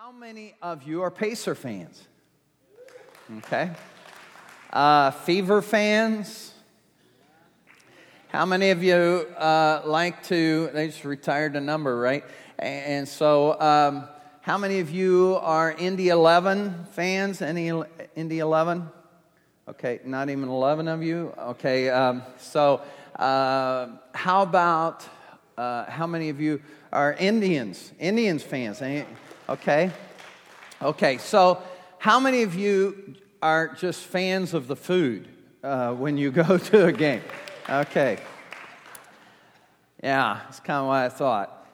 How 0.00 0.12
many 0.12 0.54
of 0.62 0.84
you 0.84 1.02
are 1.02 1.10
Pacer 1.10 1.56
fans? 1.56 2.06
Okay. 3.38 3.72
Uh, 4.72 5.10
Fever 5.10 5.60
fans? 5.60 6.52
How 8.28 8.46
many 8.46 8.70
of 8.70 8.80
you 8.80 8.94
uh, 8.94 9.82
like 9.84 10.22
to, 10.28 10.70
they 10.72 10.86
just 10.86 11.04
retired 11.04 11.56
a 11.56 11.60
number, 11.60 11.98
right? 11.98 12.24
And 12.60 13.08
so, 13.08 13.60
um, 13.60 14.08
how 14.40 14.56
many 14.56 14.78
of 14.78 14.88
you 14.88 15.36
are 15.42 15.72
Indy 15.72 16.10
11 16.10 16.86
fans? 16.92 17.42
Any 17.42 17.72
Indy 18.14 18.38
11? 18.38 18.88
Okay, 19.68 19.98
not 20.04 20.30
even 20.30 20.48
11 20.48 20.86
of 20.86 21.02
you? 21.02 21.34
Okay, 21.38 21.90
um, 21.90 22.22
so 22.38 22.82
uh, 23.16 23.88
how 24.14 24.42
about, 24.42 25.04
uh, 25.56 25.86
how 25.90 26.06
many 26.06 26.28
of 26.28 26.40
you 26.40 26.62
are 26.92 27.14
Indians? 27.14 27.92
Indians 27.98 28.44
fans? 28.44 28.80
Okay. 29.48 29.90
Okay, 30.82 31.16
so 31.16 31.62
how 31.96 32.20
many 32.20 32.42
of 32.42 32.54
you 32.54 33.14
are 33.40 33.68
just 33.68 34.04
fans 34.04 34.52
of 34.52 34.68
the 34.68 34.76
food 34.76 35.26
uh, 35.64 35.94
when 35.94 36.18
you 36.18 36.30
go 36.44 36.58
to 36.58 36.84
a 36.84 36.92
game? 36.92 37.22
Okay. 37.66 38.18
Yeah, 40.02 40.40
that's 40.44 40.60
kind 40.60 40.80
of 40.80 40.86
what 40.88 40.96
I 40.98 41.08
thought. 41.08 41.66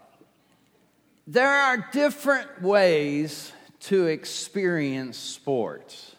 There 1.27 1.48
are 1.48 1.88
different 1.91 2.62
ways 2.62 3.52
to 3.80 4.06
experience 4.06 5.18
sports. 5.18 6.15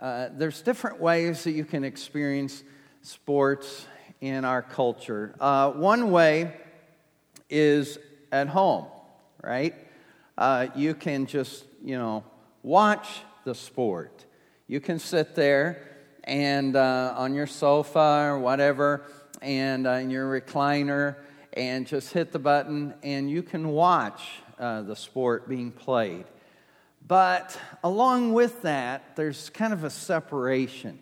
Uh, 0.00 0.28
there's 0.32 0.62
different 0.62 1.00
ways 1.00 1.42
that 1.44 1.52
you 1.52 1.64
can 1.64 1.82
experience 1.82 2.62
sports 3.02 3.86
in 4.20 4.44
our 4.44 4.62
culture. 4.62 5.34
Uh, 5.40 5.72
one 5.72 6.12
way 6.12 6.54
is 7.50 7.98
at 8.30 8.46
home, 8.46 8.86
right? 9.42 9.74
Uh, 10.38 10.68
you 10.74 10.94
can 10.94 11.26
just, 11.26 11.64
you 11.82 11.96
know, 11.96 12.24
watch 12.62 13.20
the 13.44 13.54
sport. 13.54 14.24
You 14.66 14.80
can 14.80 14.98
sit 14.98 15.34
there 15.34 15.82
and 16.24 16.74
uh, 16.76 17.14
on 17.16 17.34
your 17.34 17.46
sofa 17.46 18.26
or 18.28 18.38
whatever, 18.38 19.02
and 19.40 19.86
uh, 19.86 19.92
in 19.92 20.10
your 20.10 20.40
recliner, 20.40 21.16
and 21.52 21.86
just 21.86 22.12
hit 22.12 22.32
the 22.32 22.38
button, 22.38 22.94
and 23.02 23.30
you 23.30 23.42
can 23.42 23.68
watch 23.68 24.22
uh, 24.58 24.82
the 24.82 24.96
sport 24.96 25.48
being 25.48 25.70
played. 25.70 26.24
But 27.06 27.58
along 27.84 28.32
with 28.32 28.62
that, 28.62 29.14
there's 29.14 29.50
kind 29.50 29.72
of 29.72 29.84
a 29.84 29.90
separation. 29.90 30.98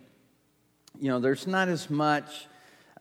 You 0.99 1.09
know, 1.09 1.19
there's 1.19 1.47
not 1.47 1.67
as 1.67 1.89
much 1.89 2.47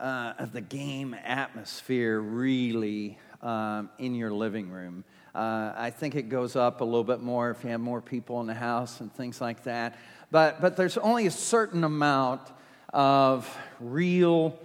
uh, 0.00 0.32
of 0.38 0.52
the 0.52 0.62
game 0.62 1.14
atmosphere 1.14 2.18
really 2.18 3.18
um, 3.42 3.90
in 3.98 4.14
your 4.14 4.32
living 4.32 4.70
room. 4.70 5.04
Uh, 5.34 5.72
I 5.76 5.90
think 5.90 6.14
it 6.14 6.28
goes 6.28 6.54
up 6.54 6.80
a 6.80 6.84
little 6.84 7.02
bit 7.02 7.20
more 7.20 7.50
if 7.50 7.64
you 7.64 7.70
have 7.70 7.80
more 7.80 8.00
people 8.00 8.40
in 8.40 8.46
the 8.46 8.54
house 8.54 9.00
and 9.00 9.12
things 9.12 9.40
like 9.40 9.64
that. 9.64 9.98
But, 10.30 10.60
but 10.60 10.76
there's 10.76 10.96
only 10.96 11.26
a 11.26 11.30
certain 11.30 11.82
amount 11.82 12.42
of 12.92 13.52
real 13.80 14.56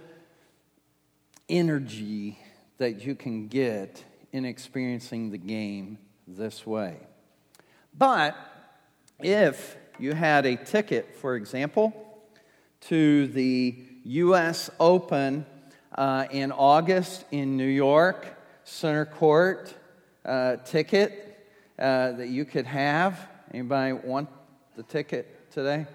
energy 1.48 2.38
that 2.78 3.04
you 3.04 3.16
can 3.16 3.48
get 3.48 4.04
in 4.32 4.44
experiencing 4.44 5.30
the 5.30 5.38
game 5.38 5.98
this 6.28 6.64
way. 6.64 6.96
But 7.96 8.36
if 9.18 9.76
you 9.98 10.14
had 10.14 10.46
a 10.46 10.56
ticket, 10.56 11.16
for 11.16 11.34
example, 11.34 11.92
to 12.82 13.26
the 13.26 13.76
U.S. 14.04 14.70
Open 14.78 15.44
uh, 15.94 16.26
in 16.30 16.52
August 16.52 17.24
in 17.32 17.56
New 17.56 17.66
York, 17.66 18.24
Center 18.62 19.04
Court, 19.04 19.74
uh, 20.30 20.56
ticket 20.58 21.44
uh, 21.78 22.12
that 22.12 22.28
you 22.28 22.44
could 22.44 22.66
have? 22.66 23.18
Anybody 23.52 23.92
want 23.92 24.28
the 24.76 24.84
ticket 24.84 25.50
today? 25.50 25.86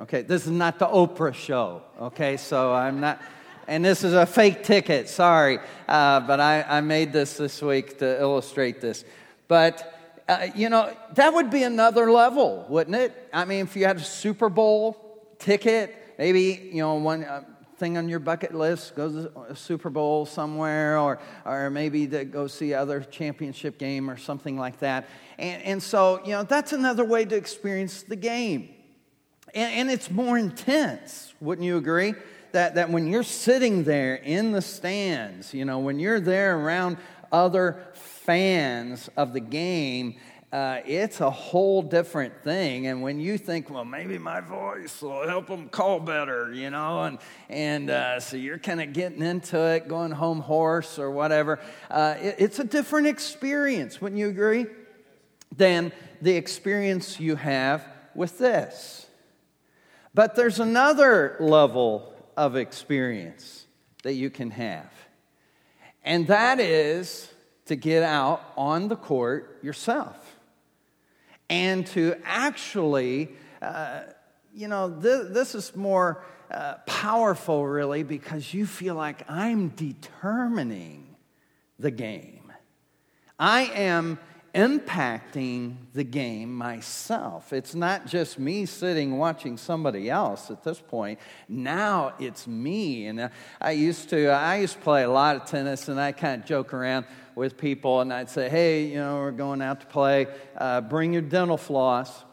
Okay, 0.00 0.22
this 0.22 0.46
is 0.46 0.52
not 0.52 0.78
the 0.78 0.86
Oprah 0.86 1.34
show, 1.34 1.82
okay? 2.00 2.36
So 2.36 2.72
I'm 2.72 3.00
not, 3.00 3.20
and 3.66 3.84
this 3.84 4.04
is 4.04 4.14
a 4.14 4.26
fake 4.26 4.62
ticket, 4.62 5.08
sorry. 5.08 5.58
Uh, 5.88 6.20
but 6.20 6.40
I, 6.40 6.62
I 6.62 6.80
made 6.80 7.12
this 7.12 7.36
this 7.36 7.60
week 7.60 7.98
to 7.98 8.20
illustrate 8.20 8.80
this. 8.80 9.04
But, 9.48 10.22
uh, 10.28 10.46
you 10.54 10.68
know, 10.68 10.96
that 11.14 11.34
would 11.34 11.50
be 11.50 11.64
another 11.64 12.10
level, 12.10 12.64
wouldn't 12.68 12.96
it? 12.96 13.28
I 13.32 13.44
mean, 13.44 13.64
if 13.64 13.76
you 13.76 13.84
had 13.84 13.96
a 13.96 14.00
Super 14.00 14.48
Bowl 14.48 14.96
ticket, 15.38 16.14
maybe, 16.16 16.70
you 16.72 16.82
know, 16.82 16.94
one, 16.94 17.24
uh, 17.24 17.42
thing 17.82 17.98
on 17.98 18.08
your 18.08 18.20
bucket 18.20 18.54
list, 18.54 18.94
go 18.94 19.10
to 19.10 19.40
a 19.48 19.56
Super 19.56 19.90
Bowl 19.90 20.24
somewhere, 20.24 21.00
or, 21.00 21.18
or 21.44 21.68
maybe 21.68 22.06
to 22.06 22.24
go 22.24 22.46
see 22.46 22.74
other 22.74 23.00
championship 23.00 23.76
game 23.76 24.08
or 24.08 24.16
something 24.16 24.56
like 24.56 24.78
that. 24.78 25.08
And, 25.36 25.60
and 25.64 25.82
so, 25.82 26.20
you 26.24 26.30
know, 26.30 26.44
that's 26.44 26.72
another 26.72 27.04
way 27.04 27.24
to 27.24 27.34
experience 27.34 28.04
the 28.04 28.14
game. 28.14 28.68
And, 29.52 29.74
and 29.74 29.90
it's 29.90 30.12
more 30.12 30.38
intense, 30.38 31.34
wouldn't 31.40 31.66
you 31.66 31.76
agree? 31.76 32.14
That, 32.52 32.76
that 32.76 32.88
when 32.88 33.08
you're 33.08 33.24
sitting 33.24 33.82
there 33.82 34.14
in 34.14 34.52
the 34.52 34.62
stands, 34.62 35.52
you 35.52 35.64
know, 35.64 35.80
when 35.80 35.98
you're 35.98 36.20
there 36.20 36.56
around 36.56 36.98
other 37.32 37.84
fans 37.94 39.10
of 39.16 39.32
the 39.32 39.40
game, 39.40 40.20
uh, 40.52 40.80
it's 40.84 41.22
a 41.22 41.30
whole 41.30 41.80
different 41.80 42.42
thing. 42.42 42.86
And 42.86 43.00
when 43.00 43.18
you 43.18 43.38
think, 43.38 43.70
well, 43.70 43.86
maybe 43.86 44.18
my 44.18 44.42
voice 44.42 45.00
will 45.00 45.26
help 45.26 45.46
them 45.46 45.70
call 45.70 45.98
better, 45.98 46.52
you 46.52 46.68
know, 46.68 47.04
and, 47.04 47.18
and 47.48 47.88
uh, 47.88 48.20
so 48.20 48.36
you're 48.36 48.58
kind 48.58 48.82
of 48.82 48.92
getting 48.92 49.22
into 49.22 49.58
it, 49.58 49.88
going 49.88 50.10
home 50.10 50.40
horse 50.40 50.98
or 50.98 51.10
whatever, 51.10 51.58
uh, 51.90 52.16
it, 52.20 52.36
it's 52.38 52.58
a 52.58 52.64
different 52.64 53.06
experience, 53.06 53.98
wouldn't 54.02 54.18
you 54.18 54.28
agree? 54.28 54.66
Than 55.56 55.90
the 56.20 56.36
experience 56.36 57.18
you 57.18 57.36
have 57.36 57.86
with 58.14 58.36
this. 58.36 59.06
But 60.12 60.34
there's 60.34 60.60
another 60.60 61.36
level 61.40 62.12
of 62.36 62.56
experience 62.56 63.64
that 64.02 64.14
you 64.14 64.28
can 64.28 64.50
have, 64.50 64.90
and 66.04 66.26
that 66.26 66.60
is 66.60 67.30
to 67.66 67.76
get 67.76 68.02
out 68.02 68.42
on 68.56 68.88
the 68.88 68.96
court 68.96 69.58
yourself 69.62 70.21
and 71.52 71.86
to 71.86 72.16
actually, 72.24 73.28
uh, 73.60 74.04
you 74.54 74.68
know, 74.68 74.88
th- 74.90 75.26
this 75.28 75.54
is 75.54 75.76
more 75.76 76.24
uh, 76.50 76.76
powerful 76.86 77.66
really 77.66 78.02
because 78.02 78.54
you 78.54 78.64
feel 78.64 78.94
like 78.94 79.30
I'm 79.30 79.68
determining 79.68 81.14
the 81.78 81.90
game. 81.90 82.50
I 83.38 83.64
am 83.64 84.18
impacting 84.54 85.76
the 85.94 86.04
game 86.04 86.54
myself. 86.54 87.52
It's 87.52 87.74
not 87.74 88.06
just 88.06 88.38
me 88.38 88.66
sitting 88.66 89.16
watching 89.16 89.56
somebody 89.56 90.10
else 90.10 90.50
at 90.50 90.62
this 90.62 90.78
point. 90.78 91.18
Now 91.48 92.12
it's 92.18 92.46
me. 92.46 93.06
And 93.06 93.30
I 93.60 93.70
used 93.70 94.10
to 94.10 94.28
I 94.28 94.58
used 94.58 94.74
to 94.74 94.80
play 94.80 95.04
a 95.04 95.10
lot 95.10 95.36
of 95.36 95.46
tennis 95.46 95.88
and 95.88 95.98
I 95.98 96.12
kind 96.12 96.42
of 96.42 96.46
joke 96.46 96.74
around 96.74 97.06
with 97.34 97.56
people 97.56 98.00
and 98.00 98.12
I'd 98.12 98.28
say, 98.28 98.50
hey, 98.50 98.84
you 98.84 98.96
know, 98.96 99.16
we're 99.16 99.30
going 99.30 99.62
out 99.62 99.80
to 99.80 99.86
play, 99.86 100.26
uh, 100.58 100.82
bring 100.82 101.14
your 101.14 101.22
dental 101.22 101.56
floss. 101.56 102.24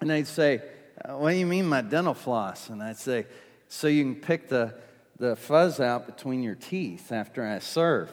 And 0.00 0.08
they'd 0.08 0.28
say, 0.28 0.62
uh, 1.04 1.14
what 1.14 1.32
do 1.32 1.36
you 1.36 1.46
mean 1.46 1.66
my 1.66 1.80
dental 1.80 2.14
floss? 2.14 2.70
And 2.70 2.80
I'd 2.80 2.98
say, 2.98 3.26
so 3.68 3.88
you 3.88 4.04
can 4.04 4.14
pick 4.14 4.48
the, 4.48 4.74
the 5.18 5.34
fuzz 5.34 5.80
out 5.80 6.06
between 6.06 6.44
your 6.44 6.54
teeth 6.54 7.10
after 7.10 7.44
I 7.44 7.58
serve. 7.58 8.12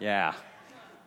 Yeah, 0.00 0.34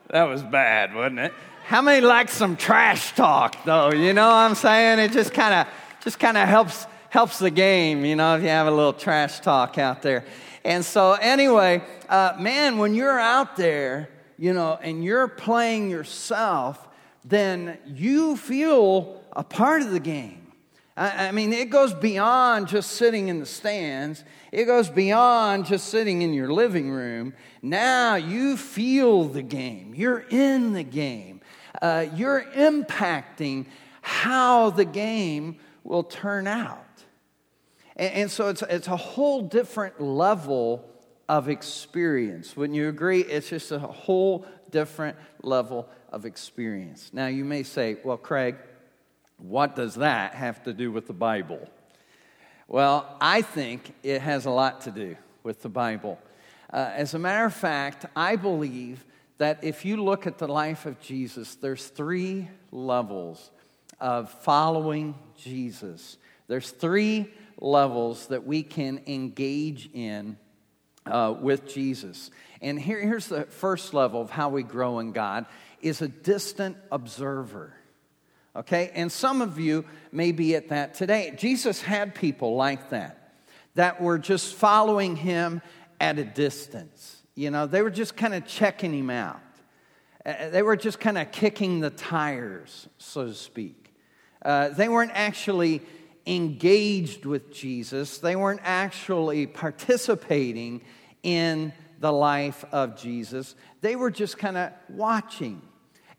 that 0.09 0.23
was 0.23 0.43
bad, 0.43 0.93
wasn't 0.93 1.19
it? 1.19 1.33
How 1.65 1.81
many 1.81 2.05
like 2.05 2.29
some 2.29 2.57
trash 2.57 3.13
talk, 3.13 3.63
though? 3.63 3.91
You 3.91 4.13
know 4.13 4.27
what 4.27 4.35
I'm 4.35 4.55
saying? 4.55 4.99
It 4.99 5.11
just 5.11 5.33
kind 5.33 5.53
of 5.53 5.67
just 6.03 6.19
kind 6.19 6.37
of 6.37 6.47
helps 6.47 6.85
helps 7.09 7.39
the 7.39 7.51
game, 7.51 8.05
you 8.05 8.15
know, 8.15 8.35
if 8.35 8.41
you 8.41 8.47
have 8.47 8.67
a 8.67 8.71
little 8.71 8.93
trash 8.93 9.41
talk 9.41 9.77
out 9.77 10.01
there. 10.01 10.25
And 10.63 10.83
so, 10.83 11.13
anyway, 11.13 11.83
uh, 12.07 12.33
man, 12.39 12.77
when 12.77 12.93
you're 12.93 13.19
out 13.19 13.57
there, 13.57 14.09
you 14.37 14.53
know, 14.53 14.79
and 14.81 15.03
you're 15.03 15.27
playing 15.27 15.89
yourself, 15.89 16.87
then 17.25 17.77
you 17.85 18.37
feel 18.37 19.21
a 19.33 19.43
part 19.43 19.81
of 19.81 19.91
the 19.91 19.99
game. 19.99 20.40
I, 20.97 21.31
mean, 21.31 21.53
it 21.53 21.69
goes 21.69 21.93
beyond 21.93 22.67
just 22.67 22.91
sitting 22.91 23.29
in 23.29 23.39
the 23.39 23.45
stands, 23.45 24.23
it 24.51 24.65
goes 24.65 24.89
beyond 24.89 25.65
just 25.65 25.87
sitting 25.87 26.21
in 26.21 26.33
your 26.33 26.51
living 26.51 26.91
room. 26.91 27.33
Now 27.61 28.15
you 28.15 28.57
feel 28.57 29.25
the 29.25 29.41
game, 29.41 29.93
you're 29.95 30.25
in 30.29 30.73
the 30.73 30.83
game, 30.83 31.41
uh, 31.81 32.07
you're 32.13 32.43
impacting 32.55 33.67
how 34.01 34.71
the 34.71 34.85
game 34.85 35.57
will 35.83 36.03
turn 36.03 36.45
out. 36.45 36.85
And, 37.95 38.13
and 38.13 38.31
so 38.31 38.49
it's, 38.49 38.61
it's 38.63 38.87
a 38.87 38.97
whole 38.97 39.41
different 39.41 40.01
level 40.01 40.85
of 41.29 41.47
experience. 41.47 42.57
Wouldn't 42.57 42.75
you 42.75 42.89
agree? 42.89 43.21
It's 43.21 43.49
just 43.49 43.71
a 43.71 43.79
whole 43.79 44.45
different 44.69 45.17
level 45.41 45.87
of 46.11 46.25
experience. 46.25 47.11
Now, 47.13 47.27
you 47.27 47.45
may 47.45 47.63
say, 47.63 47.97
well, 48.03 48.17
Craig, 48.17 48.57
what 49.41 49.75
does 49.75 49.95
that 49.95 50.35
have 50.35 50.63
to 50.63 50.73
do 50.73 50.91
with 50.91 51.07
the 51.07 51.13
Bible? 51.13 51.67
Well, 52.67 53.17
I 53.19 53.41
think 53.41 53.93
it 54.03 54.21
has 54.21 54.45
a 54.45 54.51
lot 54.51 54.81
to 54.81 54.91
do 54.91 55.17
with 55.43 55.61
the 55.61 55.69
Bible. 55.69 56.19
Uh, 56.71 56.91
as 56.93 57.13
a 57.13 57.19
matter 57.19 57.45
of 57.45 57.53
fact, 57.53 58.05
I 58.15 58.35
believe 58.35 59.03
that 59.39 59.63
if 59.63 59.83
you 59.83 59.97
look 59.97 60.27
at 60.27 60.37
the 60.37 60.47
life 60.47 60.85
of 60.85 60.99
Jesus, 61.01 61.55
there's 61.55 61.87
three 61.87 62.47
levels 62.71 63.51
of 63.99 64.29
following 64.29 65.15
Jesus. 65.37 66.17
There's 66.47 66.69
three 66.69 67.31
levels 67.59 68.27
that 68.27 68.45
we 68.45 68.63
can 68.63 69.01
engage 69.07 69.89
in 69.93 70.37
uh, 71.05 71.33
with 71.39 71.67
Jesus. 71.67 72.29
And 72.61 72.79
here, 72.79 72.99
here's 72.99 73.27
the 73.27 73.45
first 73.45 73.93
level 73.93 74.21
of 74.21 74.29
how 74.29 74.49
we 74.49 74.63
grow 74.63 74.99
in 74.99 75.11
God 75.11 75.45
is 75.81 76.01
a 76.01 76.07
distant 76.07 76.77
observer. 76.91 77.73
Okay? 78.55 78.91
And 78.93 79.11
some 79.11 79.41
of 79.41 79.59
you 79.59 79.85
may 80.11 80.31
be 80.31 80.55
at 80.55 80.69
that 80.69 80.93
today. 80.93 81.33
Jesus 81.37 81.81
had 81.81 82.15
people 82.15 82.55
like 82.55 82.89
that, 82.89 83.33
that 83.75 84.01
were 84.01 84.17
just 84.17 84.55
following 84.55 85.15
him 85.15 85.61
at 85.99 86.19
a 86.19 86.25
distance. 86.25 87.21
You 87.35 87.51
know, 87.51 87.67
they 87.67 87.81
were 87.81 87.91
just 87.91 88.17
kind 88.17 88.33
of 88.33 88.45
checking 88.45 88.93
him 88.93 89.09
out. 89.09 89.39
Uh, 90.25 90.49
they 90.49 90.61
were 90.61 90.75
just 90.75 90.99
kind 90.99 91.17
of 91.17 91.31
kicking 91.31 91.79
the 91.79 91.89
tires, 91.89 92.87
so 92.97 93.25
to 93.25 93.33
speak. 93.33 93.93
Uh, 94.43 94.69
they 94.69 94.89
weren't 94.89 95.11
actually 95.13 95.81
engaged 96.27 97.25
with 97.25 97.51
Jesus, 97.51 98.19
they 98.19 98.35
weren't 98.35 98.61
actually 98.63 99.47
participating 99.47 100.81
in 101.23 101.73
the 101.99 102.11
life 102.11 102.65
of 102.71 102.95
Jesus. 102.95 103.55
They 103.81 103.95
were 103.95 104.11
just 104.11 104.37
kind 104.37 104.57
of 104.57 104.71
watching. 104.89 105.61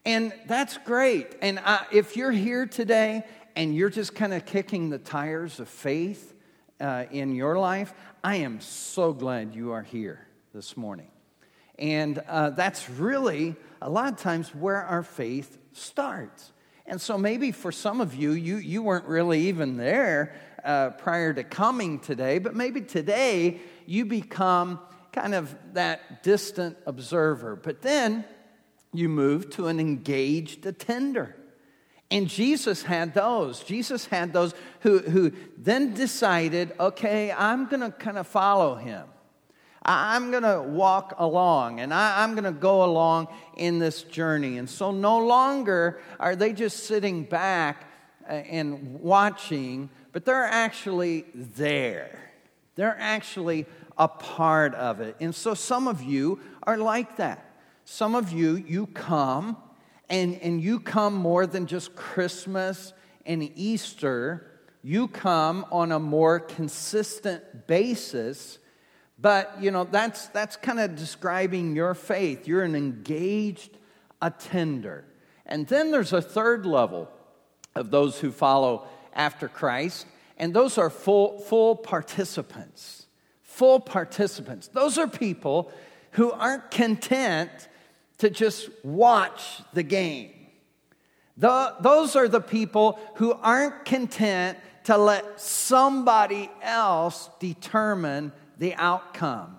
And 0.04 0.32
that's 0.46 0.78
great. 0.78 1.36
And 1.40 1.60
uh, 1.64 1.80
if 1.92 2.16
you're 2.16 2.32
here 2.32 2.66
today 2.66 3.24
and 3.54 3.74
you're 3.74 3.90
just 3.90 4.14
kind 4.14 4.34
of 4.34 4.44
kicking 4.44 4.90
the 4.90 4.98
tires 4.98 5.60
of 5.60 5.68
faith 5.68 6.34
uh, 6.80 7.04
in 7.12 7.34
your 7.34 7.56
life, 7.58 7.94
I 8.24 8.36
am 8.36 8.60
so 8.60 9.12
glad 9.12 9.54
you 9.54 9.70
are 9.72 9.82
here 9.82 10.26
this 10.52 10.76
morning. 10.76 11.08
And 11.78 12.18
uh, 12.28 12.50
that's 12.50 12.90
really 12.90 13.54
a 13.80 13.88
lot 13.88 14.12
of 14.12 14.18
times 14.18 14.52
where 14.54 14.82
our 14.82 15.04
faith 15.04 15.58
starts. 15.72 16.52
And 16.84 17.00
so 17.00 17.16
maybe 17.16 17.52
for 17.52 17.70
some 17.70 18.00
of 18.00 18.14
you, 18.14 18.32
you, 18.32 18.56
you 18.56 18.82
weren't 18.82 19.06
really 19.06 19.42
even 19.42 19.76
there 19.76 20.34
uh, 20.64 20.90
prior 20.90 21.32
to 21.32 21.44
coming 21.44 22.00
today, 22.00 22.38
but 22.38 22.56
maybe 22.56 22.80
today 22.80 23.60
you 23.86 24.04
become 24.04 24.80
kind 25.12 25.34
of 25.34 25.54
that 25.74 26.24
distant 26.24 26.76
observer. 26.86 27.54
But 27.54 27.82
then 27.82 28.24
you 28.92 29.08
move 29.08 29.50
to 29.50 29.68
an 29.68 29.80
engaged 29.80 30.66
attender. 30.66 31.36
And 32.10 32.28
Jesus 32.28 32.82
had 32.82 33.14
those. 33.14 33.60
Jesus 33.60 34.04
had 34.04 34.34
those 34.34 34.54
who, 34.80 34.98
who 34.98 35.32
then 35.56 35.94
decided, 35.94 36.74
okay, 36.78 37.32
I'm 37.32 37.66
going 37.66 37.80
to 37.80 37.90
kind 37.90 38.18
of 38.18 38.26
follow 38.26 38.74
him. 38.74 39.06
I'm 39.84 40.30
going 40.30 40.42
to 40.42 40.62
walk 40.62 41.14
along 41.18 41.80
and 41.80 41.92
I, 41.92 42.22
am 42.22 42.32
going 42.32 42.44
to 42.44 42.52
go 42.52 42.84
along 42.84 43.28
in 43.56 43.78
this 43.78 44.02
journey. 44.02 44.58
And 44.58 44.70
so 44.70 44.92
no 44.92 45.18
longer 45.18 46.00
are 46.20 46.36
they 46.36 46.52
just 46.52 46.84
sitting 46.84 47.24
back 47.24 47.90
uh, 48.28 48.32
and 48.32 49.00
watching, 49.00 49.90
but 50.12 50.24
they're 50.24 50.44
actually 50.44 51.24
there. 51.34 52.20
They're 52.76 52.96
actually 52.98 53.66
a 53.98 54.06
part 54.06 54.74
of 54.74 55.00
it. 55.00 55.16
And 55.18 55.34
so 55.34 55.54
some 55.54 55.88
of 55.88 56.02
you 56.02 56.40
are 56.62 56.76
like 56.76 57.16
that. 57.16 57.51
Some 57.84 58.14
of 58.14 58.32
you, 58.32 58.56
you 58.56 58.86
come 58.86 59.56
and, 60.08 60.38
and 60.40 60.60
you 60.60 60.80
come 60.80 61.14
more 61.14 61.46
than 61.46 61.66
just 61.66 61.94
Christmas 61.94 62.92
and 63.26 63.50
Easter. 63.54 64.46
You 64.82 65.08
come 65.08 65.66
on 65.70 65.92
a 65.92 65.98
more 65.98 66.40
consistent 66.40 67.66
basis 67.66 68.58
but, 69.22 69.56
you 69.60 69.70
know, 69.70 69.84
that's, 69.84 70.26
that's 70.28 70.56
kind 70.56 70.80
of 70.80 70.96
describing 70.96 71.76
your 71.76 71.94
faith. 71.94 72.48
You're 72.48 72.64
an 72.64 72.74
engaged 72.74 73.78
attender. 74.20 75.04
And 75.46 75.64
then 75.68 75.92
there's 75.92 76.12
a 76.12 76.20
third 76.20 76.66
level 76.66 77.08
of 77.76 77.92
those 77.92 78.18
who 78.18 78.32
follow 78.32 78.84
after 79.14 79.46
Christ, 79.46 80.06
and 80.38 80.52
those 80.52 80.76
are 80.76 80.90
full, 80.90 81.38
full 81.38 81.76
participants. 81.76 83.06
Full 83.42 83.78
participants. 83.78 84.66
Those 84.66 84.98
are 84.98 85.06
people 85.06 85.70
who 86.12 86.32
aren't 86.32 86.72
content 86.72 87.68
to 88.22 88.30
just 88.30 88.70
watch 88.84 89.60
the 89.72 89.82
game. 89.82 90.30
The, 91.36 91.74
those 91.80 92.14
are 92.14 92.28
the 92.28 92.40
people 92.40 93.00
who 93.16 93.32
aren't 93.32 93.84
content 93.84 94.58
to 94.84 94.96
let 94.96 95.40
somebody 95.40 96.48
else 96.62 97.28
determine 97.40 98.30
the 98.58 98.74
outcome. 98.74 99.58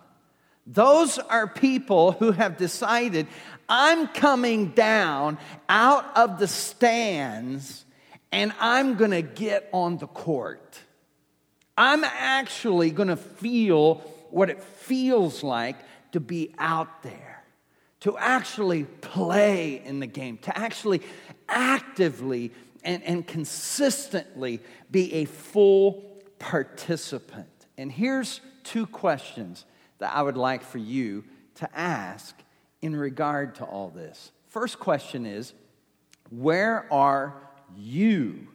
Those 0.65 1.19
are 1.19 1.45
people 1.45 2.13
who 2.13 2.31
have 2.31 2.55
decided, 2.55 3.27
I'm 3.67 4.07
coming 4.07 4.69
down 4.69 5.39
out 5.67 6.15
of 6.15 6.39
the 6.39 6.47
stands 6.47 7.83
and 8.31 8.53
I'm 8.61 8.95
going 8.95 9.11
to 9.11 9.21
get 9.21 9.67
on 9.73 9.97
the 9.97 10.07
court. 10.07 10.79
I'm 11.77 12.05
actually 12.05 12.91
going 12.91 13.09
to 13.09 13.17
feel 13.17 13.95
what 14.29 14.49
it 14.49 14.63
feels 14.63 15.43
like 15.43 15.75
to 16.13 16.21
be 16.21 16.55
out 16.57 17.03
there, 17.03 17.32
to 18.03 18.17
actually 18.17 18.83
play 18.83 19.81
in 19.85 20.01
the 20.01 20.07
game, 20.07 20.37
to 20.37 20.57
actually 20.57 21.01
actively 21.47 22.51
and, 22.83 23.01
and 23.03 23.25
consistently 23.25 24.59
be 24.91 25.13
a 25.13 25.25
full 25.25 26.03
participant. 26.37 27.47
And 27.77 27.89
here's 27.89 28.41
two 28.65 28.85
questions 28.87 29.63
that 29.99 30.13
I 30.13 30.21
would 30.21 30.35
like 30.35 30.63
for 30.63 30.79
you 30.79 31.23
to 31.55 31.79
ask 31.79 32.35
in 32.81 32.93
regard 32.93 33.55
to 33.55 33.63
all 33.63 33.87
this. 33.89 34.33
First 34.49 34.79
question 34.79 35.25
is 35.25 35.53
Where 36.29 36.91
are 36.91 37.33
you 37.73 38.49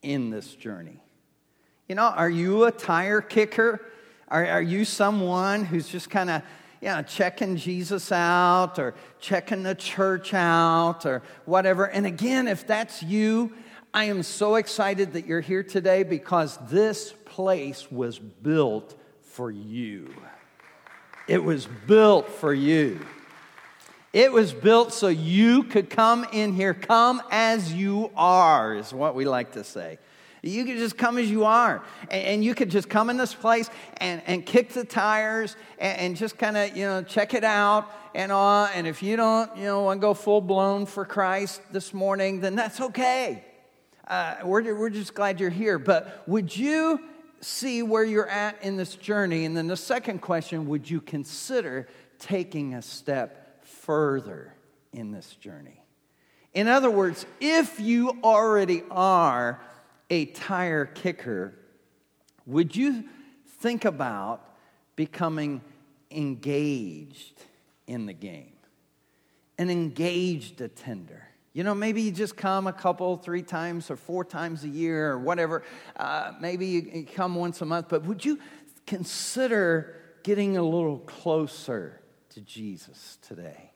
in 0.00 0.30
this 0.30 0.54
journey? 0.54 1.02
You 1.88 1.96
know, 1.96 2.02
are 2.02 2.30
you 2.30 2.66
a 2.66 2.70
tire 2.70 3.20
kicker? 3.20 3.84
Are, 4.28 4.46
are 4.46 4.62
you 4.62 4.84
someone 4.84 5.64
who's 5.64 5.88
just 5.88 6.08
kind 6.08 6.30
of 6.30 6.42
you 6.86 6.92
know, 6.92 7.02
checking 7.02 7.56
Jesus 7.56 8.12
out 8.12 8.78
or 8.78 8.94
checking 9.18 9.64
the 9.64 9.74
church 9.74 10.32
out 10.32 11.04
or 11.04 11.20
whatever? 11.44 11.86
And 11.86 12.06
again, 12.06 12.46
if 12.46 12.64
that's 12.64 13.02
you, 13.02 13.52
I 13.92 14.04
am 14.04 14.22
so 14.22 14.54
excited 14.54 15.14
that 15.14 15.26
you're 15.26 15.40
here 15.40 15.64
today 15.64 16.04
because 16.04 16.56
this 16.68 17.12
place 17.24 17.90
was 17.90 18.20
built 18.20 18.94
for 19.22 19.50
you. 19.50 20.14
It 21.26 21.42
was 21.42 21.66
built 21.88 22.28
for 22.28 22.54
you. 22.54 23.04
It 24.12 24.30
was 24.30 24.52
built 24.52 24.92
so 24.92 25.08
you 25.08 25.64
could 25.64 25.90
come 25.90 26.24
in 26.32 26.52
here, 26.52 26.72
come 26.72 27.20
as 27.32 27.72
you 27.72 28.12
are, 28.14 28.76
is 28.76 28.94
what 28.94 29.16
we 29.16 29.24
like 29.24 29.52
to 29.52 29.64
say. 29.64 29.98
You 30.48 30.64
could 30.64 30.76
just 30.76 30.96
come 30.96 31.18
as 31.18 31.30
you 31.30 31.44
are. 31.44 31.82
And, 32.10 32.44
you 32.44 32.54
could 32.54 32.70
just 32.70 32.88
come 32.88 33.10
in 33.10 33.16
this 33.16 33.34
place 33.34 33.70
and, 33.98 34.22
and 34.26 34.44
kick 34.44 34.70
the 34.70 34.84
tires 34.84 35.56
and, 35.78 35.98
and 35.98 36.16
just 36.16 36.38
kind 36.38 36.56
of, 36.56 36.76
you 36.76 36.84
know, 36.84 37.02
check 37.02 37.34
it 37.34 37.44
out 37.44 37.90
and 38.14 38.30
all. 38.32 38.66
And 38.66 38.86
if 38.86 39.02
you 39.02 39.16
don't, 39.16 39.54
you 39.56 39.64
know, 39.64 39.82
want 39.82 40.00
to 40.00 40.06
go 40.06 40.14
full 40.14 40.40
blown 40.40 40.86
for 40.86 41.04
Christ 41.04 41.60
this 41.72 41.92
morning, 41.92 42.40
then 42.40 42.54
that's 42.54 42.80
okay. 42.80 43.44
Uh, 44.06 44.36
we're, 44.44 44.74
we're 44.74 44.90
just 44.90 45.14
glad 45.14 45.40
you're 45.40 45.50
here. 45.50 45.78
But 45.78 46.22
would 46.26 46.56
you 46.56 47.00
see 47.40 47.82
where 47.82 48.04
you're 48.04 48.28
at 48.28 48.62
in 48.62 48.76
this 48.76 48.94
journey? 48.94 49.44
And 49.44 49.56
then 49.56 49.66
the 49.66 49.76
second 49.76 50.20
question 50.20 50.68
would 50.68 50.88
you 50.88 51.00
consider 51.00 51.88
taking 52.18 52.74
a 52.74 52.82
step 52.82 53.64
further 53.66 54.54
in 54.92 55.10
this 55.10 55.34
journey? 55.34 55.82
In 56.54 56.68
other 56.68 56.90
words, 56.90 57.26
if 57.38 57.78
you 57.80 58.18
already 58.24 58.82
are 58.90 59.60
a 60.10 60.26
tire 60.26 60.86
kicker, 60.86 61.54
would 62.46 62.74
you 62.76 63.04
think 63.60 63.84
about 63.84 64.56
becoming 64.94 65.60
engaged 66.10 67.42
in 67.86 68.06
the 68.06 68.12
game? 68.12 68.52
An 69.58 69.70
engaged 69.70 70.60
attender. 70.60 71.26
You 71.52 71.64
know, 71.64 71.74
maybe 71.74 72.02
you 72.02 72.10
just 72.10 72.36
come 72.36 72.66
a 72.66 72.72
couple, 72.72 73.16
three 73.16 73.42
times, 73.42 73.90
or 73.90 73.96
four 73.96 74.24
times 74.24 74.64
a 74.64 74.68
year, 74.68 75.12
or 75.12 75.18
whatever. 75.18 75.62
Uh, 75.96 76.32
maybe 76.38 76.66
you 76.66 77.06
come 77.06 77.34
once 77.34 77.62
a 77.62 77.64
month, 77.64 77.86
but 77.88 78.04
would 78.04 78.24
you 78.24 78.38
consider 78.86 79.96
getting 80.22 80.58
a 80.58 80.62
little 80.62 80.98
closer 80.98 82.02
to 82.30 82.42
Jesus 82.42 83.18
today? 83.22 83.70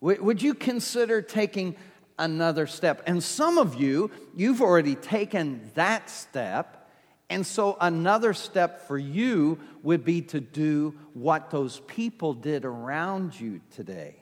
Would 0.00 0.42
you 0.42 0.54
consider 0.54 1.22
taking 1.22 1.74
another 2.18 2.66
step? 2.66 3.02
And 3.06 3.22
some 3.22 3.58
of 3.58 3.74
you, 3.74 4.10
you've 4.36 4.60
already 4.60 4.94
taken 4.94 5.70
that 5.74 6.10
step. 6.10 6.90
And 7.30 7.46
so 7.46 7.76
another 7.80 8.32
step 8.32 8.86
for 8.86 8.98
you 8.98 9.58
would 9.82 10.04
be 10.04 10.22
to 10.22 10.40
do 10.40 10.94
what 11.14 11.50
those 11.50 11.80
people 11.80 12.34
did 12.34 12.64
around 12.64 13.38
you 13.38 13.60
today. 13.70 14.16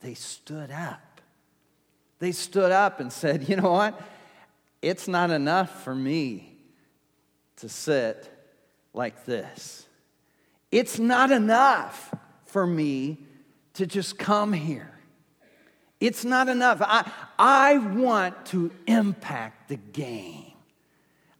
They 0.00 0.14
stood 0.14 0.70
up. 0.70 1.20
They 2.18 2.32
stood 2.32 2.72
up 2.72 3.00
and 3.00 3.12
said, 3.12 3.48
You 3.48 3.56
know 3.56 3.70
what? 3.70 4.00
It's 4.80 5.08
not 5.08 5.30
enough 5.30 5.84
for 5.84 5.94
me 5.94 6.56
to 7.56 7.68
sit 7.68 8.30
like 8.94 9.24
this. 9.24 9.86
It's 10.70 10.98
not 10.98 11.30
enough 11.30 12.14
for 12.44 12.66
me 12.66 13.18
to 13.74 13.86
just 13.86 14.18
come 14.18 14.52
here. 14.52 14.97
It's 16.00 16.24
not 16.24 16.48
enough. 16.48 16.78
I, 16.80 17.10
I 17.38 17.78
want 17.78 18.46
to 18.46 18.70
impact 18.86 19.68
the 19.68 19.76
game. 19.76 20.52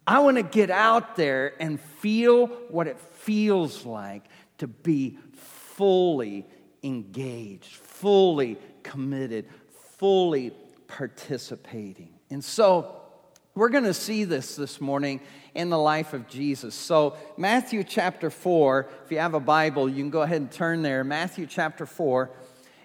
I 0.06 0.20
want 0.20 0.36
to 0.38 0.42
get 0.42 0.70
out 0.70 1.16
there 1.16 1.54
and 1.60 1.78
feel 1.78 2.46
what 2.46 2.86
it 2.86 2.98
feels 2.98 3.84
like 3.84 4.24
to 4.58 4.66
be 4.66 5.18
fully 5.34 6.46
engaged, 6.82 7.76
fully 7.76 8.56
committed, 8.82 9.46
fully 9.98 10.52
participating. 10.86 12.14
And 12.30 12.42
so, 12.42 12.94
we're 13.54 13.70
going 13.70 13.84
to 13.84 13.94
see 13.94 14.22
this 14.22 14.54
this 14.54 14.80
morning 14.80 15.20
in 15.52 15.68
the 15.68 15.78
life 15.78 16.12
of 16.12 16.28
Jesus. 16.28 16.76
So, 16.76 17.16
Matthew 17.36 17.82
chapter 17.82 18.30
4, 18.30 18.88
if 19.04 19.10
you 19.10 19.18
have 19.18 19.34
a 19.34 19.40
Bible, 19.40 19.88
you 19.88 19.96
can 19.96 20.10
go 20.10 20.22
ahead 20.22 20.40
and 20.40 20.50
turn 20.50 20.82
there. 20.82 21.02
Matthew 21.02 21.44
chapter 21.46 21.84
4. 21.84 22.30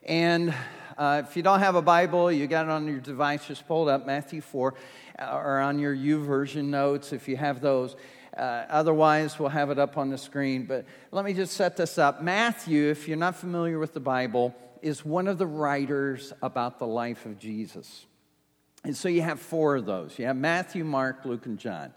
And 0.05 0.53
uh, 0.97 1.23
if 1.27 1.35
you 1.35 1.43
don't 1.43 1.59
have 1.59 1.75
a 1.75 1.81
Bible, 1.81 2.31
you 2.31 2.45
got 2.47 2.65
it 2.65 2.71
on 2.71 2.87
your 2.87 2.99
device, 2.99 3.47
just 3.47 3.67
pull 3.67 3.89
up, 3.89 4.05
Matthew 4.05 4.41
4, 4.41 4.73
uh, 5.19 5.31
or 5.33 5.59
on 5.59 5.79
your 5.79 5.95
YouVersion 5.95 6.65
notes 6.65 7.13
if 7.13 7.27
you 7.27 7.37
have 7.37 7.61
those. 7.61 7.95
Uh, 8.35 8.65
otherwise, 8.69 9.39
we'll 9.39 9.49
have 9.49 9.69
it 9.69 9.79
up 9.79 9.97
on 9.97 10.09
the 10.09 10.17
screen. 10.17 10.65
But 10.65 10.85
let 11.11 11.25
me 11.25 11.33
just 11.33 11.53
set 11.53 11.77
this 11.77 11.97
up. 11.97 12.21
Matthew, 12.21 12.89
if 12.89 13.07
you're 13.07 13.17
not 13.17 13.35
familiar 13.35 13.79
with 13.79 13.93
the 13.93 13.99
Bible, 13.99 14.55
is 14.81 15.05
one 15.05 15.27
of 15.27 15.37
the 15.37 15.47
writers 15.47 16.33
about 16.41 16.79
the 16.79 16.87
life 16.87 17.25
of 17.25 17.39
Jesus. 17.39 18.05
And 18.83 18.95
so 18.95 19.07
you 19.07 19.21
have 19.21 19.39
four 19.39 19.77
of 19.77 19.85
those 19.85 20.19
you 20.19 20.25
have 20.25 20.35
Matthew, 20.35 20.83
Mark, 20.83 21.25
Luke, 21.25 21.45
and 21.45 21.57
John. 21.57 21.93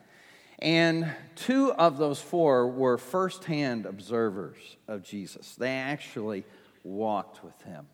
And 0.61 1.11
two 1.35 1.73
of 1.73 1.99
those 1.99 2.21
four 2.21 2.69
were 2.69 2.97
firsthand 2.97 3.85
observers 3.85 4.77
of 4.89 5.03
Jesus. 5.03 5.55
They 5.57 5.73
actually 5.73 6.45
walked 6.83 7.45
with 7.45 7.61
him 7.63 7.87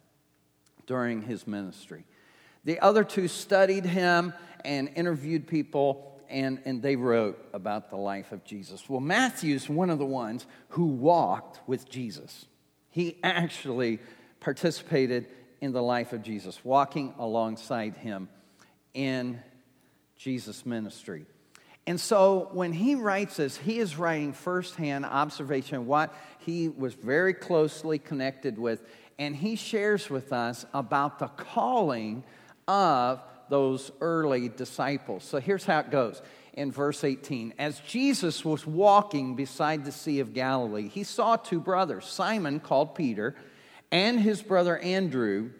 during 0.87 1.23
his 1.23 1.47
ministry. 1.47 2.05
The 2.65 2.81
other 2.81 3.05
two 3.05 3.29
studied 3.29 3.85
him 3.85 4.33
and 4.65 4.91
interviewed 4.95 5.47
people, 5.47 6.21
and, 6.29 6.61
and 6.65 6.81
they 6.81 6.97
wrote 6.97 7.39
about 7.53 7.91
the 7.91 7.97
life 7.97 8.33
of 8.33 8.45
Jesus. 8.45 8.89
Well, 8.89 9.01
Matthew's 9.01 9.69
one 9.69 9.91
of 9.91 9.99
the 9.99 10.07
ones 10.07 10.47
who 10.71 10.87
walked 10.87 11.61
with 11.67 11.89
Jesus. 11.89 12.47
He 12.91 13.19
actually 13.23 13.99
participated 14.41 15.27
in 15.61 15.73
the 15.73 15.83
life 15.83 16.13
of 16.13 16.23
Jesus, 16.23 16.65
walking 16.65 17.15
alongside 17.19 17.97
him 17.97 18.29
in 18.95 19.41
Jesus' 20.17 20.67
ministry. 20.67 21.27
And 21.87 22.01
so 22.01 22.49
when 22.53 22.73
he 22.73 22.95
writes 22.95 23.37
this, 23.37 23.57
he 23.57 23.79
is 23.79 23.97
writing 23.97 24.33
firsthand 24.33 25.05
observation 25.05 25.87
what 25.87 26.15
he 26.39 26.69
was 26.69 26.95
very 26.95 27.35
closely 27.35 27.99
connected 27.99 28.57
with, 28.57 28.85
and 29.19 29.37
he 29.37 29.57
shares 29.57 30.11
with 30.11 30.33
us 30.33 30.67
about 30.75 31.19
the 31.19 31.29
calling 31.29 32.25
of 32.67 33.23
those 33.49 33.91
early 34.01 34.49
disciples. 34.49 35.25
So 35.25 35.39
here's 35.39 35.65
how 35.65 35.81
it 35.81 35.91
goes 35.91 36.23
in 36.55 36.73
verse 36.73 37.05
18. 37.05 37.55
As 37.59 37.81
Jesus 37.81 38.45
was 38.45 38.67
walking 38.67 39.35
beside 39.35 39.85
the 39.85 39.93
Sea 39.93 40.21
of 40.21 40.35
Galilee, 40.35 40.89
he 40.89 41.05
saw 41.05 41.37
two 41.37 41.61
brothers, 41.61 42.07
Simon 42.07 42.61
called 42.61 42.95
Peter, 42.95 43.35
and 43.91 44.21
his 44.21 44.43
brother 44.43 44.79
Andrew. 44.79 45.51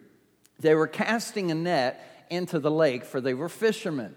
They 0.59 0.75
were 0.75 0.87
casting 0.87 1.51
a 1.51 1.55
net 1.55 2.25
into 2.29 2.59
the 2.59 2.71
lake, 2.71 3.05
for 3.05 3.21
they 3.21 3.33
were 3.33 3.49
fishermen. 3.49 4.15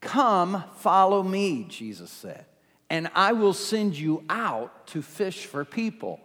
Come, 0.00 0.62
follow 0.76 1.22
me, 1.22 1.64
Jesus 1.68 2.10
said, 2.10 2.46
and 2.88 3.10
I 3.14 3.32
will 3.32 3.52
send 3.52 3.96
you 3.96 4.22
out 4.30 4.86
to 4.88 5.02
fish 5.02 5.46
for 5.46 5.64
people. 5.64 6.20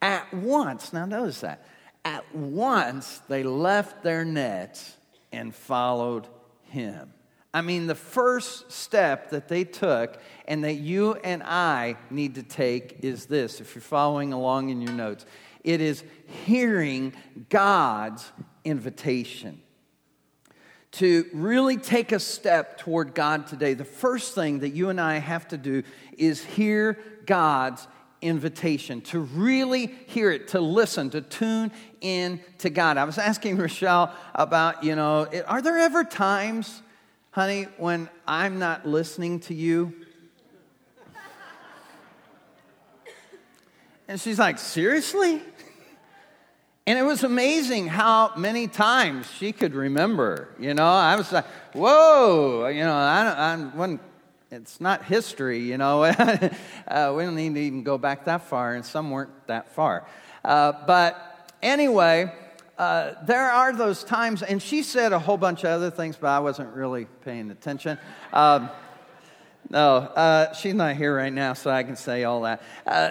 At 0.00 0.32
once, 0.32 0.92
now 0.92 1.06
notice 1.06 1.40
that, 1.40 1.66
at 2.04 2.34
once 2.34 3.20
they 3.28 3.42
left 3.42 4.02
their 4.02 4.24
nets 4.24 4.96
and 5.32 5.54
followed 5.54 6.26
him. 6.64 7.12
I 7.52 7.62
mean, 7.62 7.86
the 7.86 7.94
first 7.94 8.70
step 8.70 9.30
that 9.30 9.48
they 9.48 9.64
took 9.64 10.20
and 10.46 10.62
that 10.64 10.74
you 10.74 11.14
and 11.14 11.42
I 11.42 11.96
need 12.10 12.36
to 12.36 12.42
take 12.42 12.98
is 13.02 13.26
this. 13.26 13.60
If 13.60 13.74
you're 13.74 13.82
following 13.82 14.32
along 14.32 14.68
in 14.68 14.80
your 14.80 14.92
notes, 14.92 15.26
it 15.64 15.80
is 15.80 16.04
hearing 16.44 17.14
God's 17.48 18.30
invitation 18.64 19.60
to 20.92 21.26
really 21.32 21.76
take 21.76 22.12
a 22.12 22.18
step 22.18 22.78
toward 22.78 23.14
God 23.14 23.46
today, 23.46 23.74
the 23.74 23.84
first 23.84 24.34
thing 24.34 24.60
that 24.60 24.70
you 24.70 24.88
and 24.88 25.00
I 25.00 25.18
have 25.18 25.46
to 25.48 25.58
do 25.58 25.82
is 26.16 26.44
hear 26.44 26.98
God's 27.26 27.86
invitation, 28.20 29.00
to 29.02 29.20
really 29.20 29.86
hear 30.06 30.30
it, 30.30 30.48
to 30.48 30.60
listen, 30.60 31.10
to 31.10 31.20
tune 31.20 31.70
in 32.00 32.40
to 32.58 32.70
God. 32.70 32.96
I 32.96 33.04
was 33.04 33.18
asking 33.18 33.56
Rochelle 33.56 34.12
about, 34.34 34.82
you 34.82 34.96
know, 34.96 35.26
are 35.46 35.62
there 35.62 35.78
ever 35.78 36.04
times, 36.04 36.82
honey, 37.30 37.64
when 37.76 38.08
I'm 38.26 38.58
not 38.58 38.86
listening 38.86 39.40
to 39.40 39.54
you? 39.54 39.94
And 44.08 44.20
she's 44.20 44.38
like, 44.38 44.58
seriously? 44.58 45.42
And 46.86 46.98
it 46.98 47.02
was 47.02 47.22
amazing 47.22 47.88
how 47.88 48.32
many 48.34 48.66
times 48.66 49.30
she 49.30 49.52
could 49.52 49.74
remember. 49.74 50.48
You 50.58 50.72
know, 50.72 50.86
I 50.86 51.16
was 51.16 51.30
like, 51.30 51.44
whoa, 51.74 52.68
you 52.68 52.82
know, 52.82 52.94
I, 52.94 53.52
I 53.52 53.56
wasn't, 53.76 54.00
it's 54.50 54.80
not 54.80 55.04
history, 55.04 55.60
you 55.60 55.76
know. 55.76 56.02
uh, 56.88 57.12
we 57.14 57.22
don't 57.22 57.36
need 57.36 57.54
to 57.54 57.60
even 57.60 57.82
go 57.82 57.98
back 57.98 58.24
that 58.24 58.42
far, 58.42 58.74
and 58.74 58.84
some 58.84 59.10
weren't 59.10 59.46
that 59.46 59.74
far. 59.74 60.06
Uh, 60.44 60.72
but 60.86 61.52
anyway, 61.62 62.32
uh, 62.78 63.14
there 63.26 63.50
are 63.50 63.74
those 63.74 64.04
times, 64.04 64.42
and 64.42 64.62
she 64.62 64.82
said 64.82 65.12
a 65.12 65.18
whole 65.18 65.36
bunch 65.36 65.64
of 65.64 65.70
other 65.70 65.90
things, 65.90 66.16
but 66.16 66.28
I 66.28 66.38
wasn't 66.38 66.74
really 66.74 67.06
paying 67.24 67.50
attention. 67.50 67.98
Um, 68.32 68.70
no, 69.68 69.96
uh, 69.96 70.54
she's 70.54 70.74
not 70.74 70.96
here 70.96 71.14
right 71.14 71.32
now, 71.32 71.52
so 71.52 71.70
I 71.70 71.82
can 71.82 71.96
say 71.96 72.24
all 72.24 72.42
that. 72.42 72.62
Uh, 72.86 73.10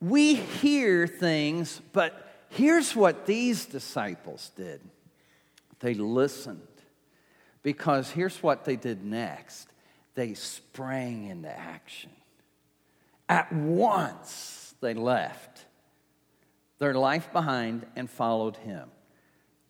we 0.00 0.34
hear 0.34 1.06
things, 1.06 1.80
but 1.92 2.46
here's 2.48 2.96
what 2.96 3.26
these 3.26 3.66
disciples 3.66 4.50
did 4.56 4.80
they 5.80 5.94
listened. 5.94 6.60
Because 7.62 8.10
here's 8.10 8.42
what 8.42 8.64
they 8.64 8.76
did 8.76 9.04
next 9.04 9.68
they 10.14 10.34
sprang 10.34 11.28
into 11.28 11.48
action. 11.48 12.10
At 13.28 13.50
once, 13.52 14.74
they 14.80 14.94
left 14.94 15.64
their 16.78 16.94
life 16.94 17.32
behind 17.32 17.86
and 17.96 18.10
followed 18.10 18.56
him. 18.56 18.90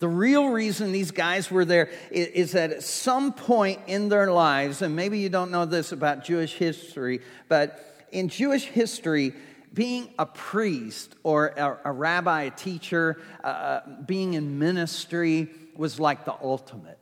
The 0.01 0.09
real 0.09 0.49
reason 0.49 0.91
these 0.91 1.13
guys 1.13 1.49
were 1.49 1.65
there 1.65 1.91
is 2.11 2.53
that 2.53 2.73
at 2.73 2.83
some 2.83 3.33
point 3.33 3.83
in 3.87 4.09
their 4.09 4.33
lives, 4.33 4.83
and 4.83 4.97
maybe 4.97 5.21
you 5.21 5.29
don't 5.29 5.53
know 5.53 5.65
this 5.65 5.93
about 5.93 6.25
Jewish 6.25 6.55
history, 6.55 7.21
but 7.49 8.09
in 8.11 8.29
Jewish 8.29 8.65
history, 8.65 9.33
being 9.73 10.13
a 10.19 10.27
priest 10.27 11.15
or 11.23 11.49
a, 11.49 11.79
a 11.85 11.93
rabbi, 11.93 12.43
a 12.43 12.51
teacher, 12.51 13.21
uh, 13.45 13.47
uh, 13.47 13.81
being 14.05 14.35
in 14.35 14.59
ministry 14.59 15.49
was 15.77 16.01
like 16.01 16.25
the 16.25 16.35
ultimate. 16.43 16.99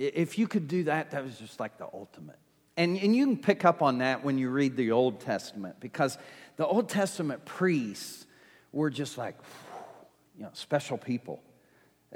If 0.00 0.38
you 0.38 0.48
could 0.48 0.66
do 0.66 0.84
that, 0.84 1.10
that 1.10 1.22
was 1.22 1.38
just 1.38 1.60
like 1.60 1.76
the 1.76 1.86
ultimate. 1.92 2.38
And, 2.78 2.96
and 2.96 3.14
you 3.14 3.26
can 3.26 3.36
pick 3.36 3.66
up 3.66 3.82
on 3.82 3.98
that 3.98 4.24
when 4.24 4.38
you 4.38 4.48
read 4.48 4.74
the 4.74 4.92
Old 4.92 5.20
Testament 5.20 5.76
because 5.78 6.16
the 6.56 6.66
Old 6.66 6.88
Testament 6.88 7.44
priests 7.44 8.26
were 8.72 8.88
just 8.88 9.18
like, 9.18 9.36
you 10.36 10.44
know, 10.44 10.50
special 10.54 10.96
people. 10.96 11.42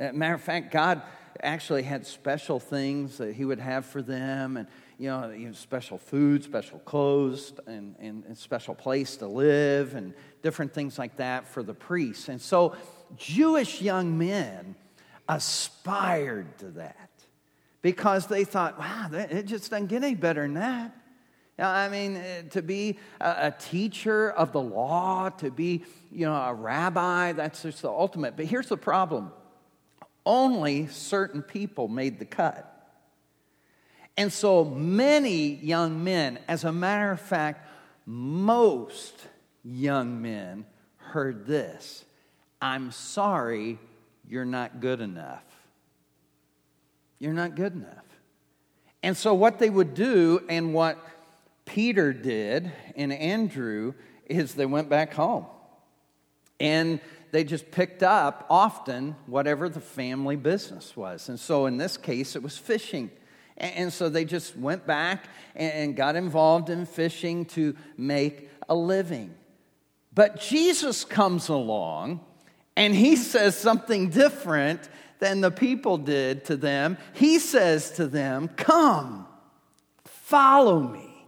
Uh, 0.00 0.12
matter 0.12 0.35
of 0.35 0.41
fact, 0.41 0.73
God 0.73 1.03
actually 1.43 1.83
had 1.83 2.07
special 2.07 2.59
things 2.59 3.19
that 3.19 3.35
He 3.35 3.45
would 3.45 3.61
have 3.61 3.85
for 3.85 4.00
them. 4.00 4.57
And 4.57 4.67
you 4.99 5.09
know, 5.09 5.31
you 5.31 5.49
know, 5.49 5.53
special 5.53 5.99
food, 5.99 6.45
special 6.45 6.79
clothes, 6.79 7.53
and, 7.67 7.97
and, 7.99 8.25
and 8.25 8.38
special 8.38 8.75
place 8.75 9.17
to 9.17 9.26
live, 9.26 9.95
and 9.95 10.14
different 10.43 10.73
things 10.73 10.99
like 10.99 11.17
that 11.17 11.49
for 11.49 11.62
the 11.62 11.75
priests. 11.75 12.29
And 12.29 12.41
so 12.41 12.76
Jewish 13.17 13.83
young 13.83 14.17
men 14.17 14.76
aspired 15.29 16.59
to 16.59 16.67
that 16.73 17.11
because 17.85 18.29
they 18.29 18.45
thought, 18.45 18.79
wow, 18.79 19.11
it 19.12 19.45
just 19.45 19.71
doesn't 19.71 19.88
get 19.88 20.03
any 20.03 20.14
better 20.14 20.41
than 20.41 20.55
that. 20.55 20.97
I 21.59 21.91
mean, 21.91 22.17
eh, 22.17 22.43
to 22.53 22.62
be 22.62 22.99
a, 23.21 23.53
teacher 23.53 24.31
of 24.31 24.53
the 24.53 24.61
law, 24.61 25.29
to 25.29 25.50
be, 25.50 25.85
you 26.11 26.25
know, 26.25 26.35
a 26.35 26.55
rabbi, 26.55 27.33
that's 27.33 27.61
just 27.61 27.83
the 27.83 27.91
ultimate. 27.91 28.38
But 28.38 28.47
here's 28.47 28.69
the 28.71 28.79
problem 28.79 29.33
only 30.25 30.87
certain 30.87 31.43
people 31.43 31.87
made 31.87 32.19
the 32.19 32.25
cut. 32.25 32.71
And 34.17 34.33
so 34.33 34.64
many 34.64 35.57
young 35.57 36.03
men, 36.03 36.38
as 36.49 36.64
a 36.64 36.73
matter 36.73 37.11
of 37.11 37.21
fact, 37.21 37.69
most 38.07 39.14
young 39.62 40.23
men 40.23 40.64
heard 40.97 41.45
this 41.45 42.07
I'm 42.62 42.93
sorry, 42.93 43.79
you're 44.26 44.47
not 44.47 44.81
good 44.81 45.03
enough. 45.03 45.45
You're 47.18 47.33
not 47.33 47.54
good 47.54 47.75
enough. 47.75 48.04
And 49.02 49.16
so, 49.16 49.35
what 49.35 49.59
they 49.59 49.71
would 49.71 49.94
do, 49.94 50.40
and 50.49 50.73
what 50.75 50.99
Peter 51.64 52.12
did 52.12 52.71
and 52.97 53.12
Andrew, 53.12 53.94
is 54.26 54.54
they 54.54 54.66
went 54.66 54.88
back 54.88 55.14
home. 55.14 55.47
And 56.61 57.00
they 57.35 57.42
just 57.42 57.71
picked 57.73 58.04
up 58.04 58.47
often 58.49 59.16
whatever 59.26 59.68
the 59.68 59.80
family 59.80 60.37
business 60.37 60.97
was. 60.97 61.28
And 61.28 61.38
so 61.38 61.66
in 61.66 61.78
this 61.78 61.97
case, 61.97 62.37
it 62.37 62.42
was 62.44 62.56
fishing. 62.56 63.11
And 63.56 63.92
so 63.92 64.09
they 64.09 64.25
just 64.25 64.56
went 64.56 64.87
back 64.87 65.25
and 65.56 65.97
got 65.97 66.14
involved 66.14 66.71
in 66.71 66.87
fishing 66.87 67.44
to 67.47 67.75
make 67.97 68.50
a 68.68 68.75
living. 68.75 69.35
But 70.14 70.40
Jesus 70.40 71.04
comes 71.04 71.49
along 71.49 72.21
and 72.76 72.94
he 72.94 73.16
says 73.16 73.59
something 73.59 74.11
different 74.11 74.88
than 75.18 75.40
the 75.40 75.50
people 75.50 75.99
did 75.99 76.44
to 76.47 76.56
them. 76.56 76.99
He 77.12 77.38
says 77.38 77.92
to 77.92 78.06
them, 78.06 78.49
Come, 78.49 79.26
follow 80.04 80.80
me, 80.80 81.26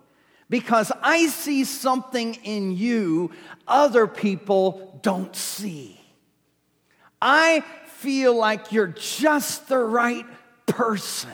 because 0.50 0.93
I 1.02 1.26
see 1.26 1.64
something 1.64 2.35
in 2.45 2.76
you 2.76 3.31
other 3.66 4.07
people 4.07 4.99
don't 5.02 5.35
see. 5.35 6.00
I 7.21 7.64
feel 7.87 8.37
like 8.37 8.73
you're 8.73 8.87
just 8.87 9.69
the 9.69 9.78
right 9.78 10.26
person 10.66 11.31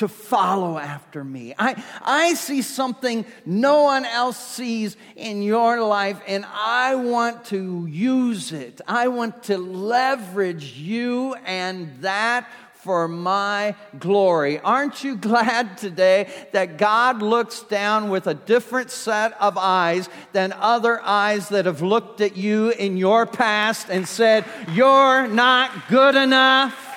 to 0.00 0.08
follow 0.08 0.78
after 0.78 1.22
me. 1.22 1.54
I, 1.58 1.82
I 2.00 2.32
see 2.32 2.62
something 2.62 3.26
no 3.44 3.82
one 3.82 4.06
else 4.06 4.38
sees 4.38 4.96
in 5.14 5.42
your 5.42 5.82
life, 5.82 6.18
and 6.26 6.46
I 6.50 6.94
want 6.94 7.44
to 7.46 7.86
use 7.86 8.52
it. 8.52 8.80
I 8.88 9.08
want 9.08 9.42
to 9.44 9.58
leverage 9.58 10.72
you 10.72 11.34
and 11.44 12.00
that 12.00 12.48
for 12.72 13.08
my 13.08 13.74
glory. 13.98 14.58
Aren't 14.58 15.04
you 15.04 15.16
glad 15.16 15.76
today 15.76 16.32
that 16.52 16.78
God 16.78 17.20
looks 17.20 17.60
down 17.60 18.08
with 18.08 18.26
a 18.26 18.32
different 18.32 18.90
set 18.90 19.38
of 19.38 19.58
eyes 19.58 20.08
than 20.32 20.54
other 20.54 20.98
eyes 21.02 21.50
that 21.50 21.66
have 21.66 21.82
looked 21.82 22.22
at 22.22 22.38
you 22.38 22.70
in 22.70 22.96
your 22.96 23.26
past 23.26 23.90
and 23.90 24.08
said, 24.08 24.46
You're 24.72 25.26
not 25.26 25.88
good 25.88 26.14
enough? 26.14 26.89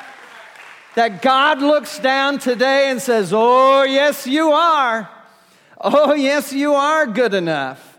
That 0.96 1.22
God 1.22 1.60
looks 1.62 2.00
down 2.00 2.40
today 2.40 2.90
and 2.90 3.02
says, 3.02 3.32
Oh, 3.34 3.84
yes, 3.84 4.28
you 4.28 4.52
are. 4.52 5.10
Oh, 5.80 6.14
yes, 6.14 6.54
you 6.54 6.74
are 6.74 7.06
good 7.06 7.34
enough. 7.34 7.93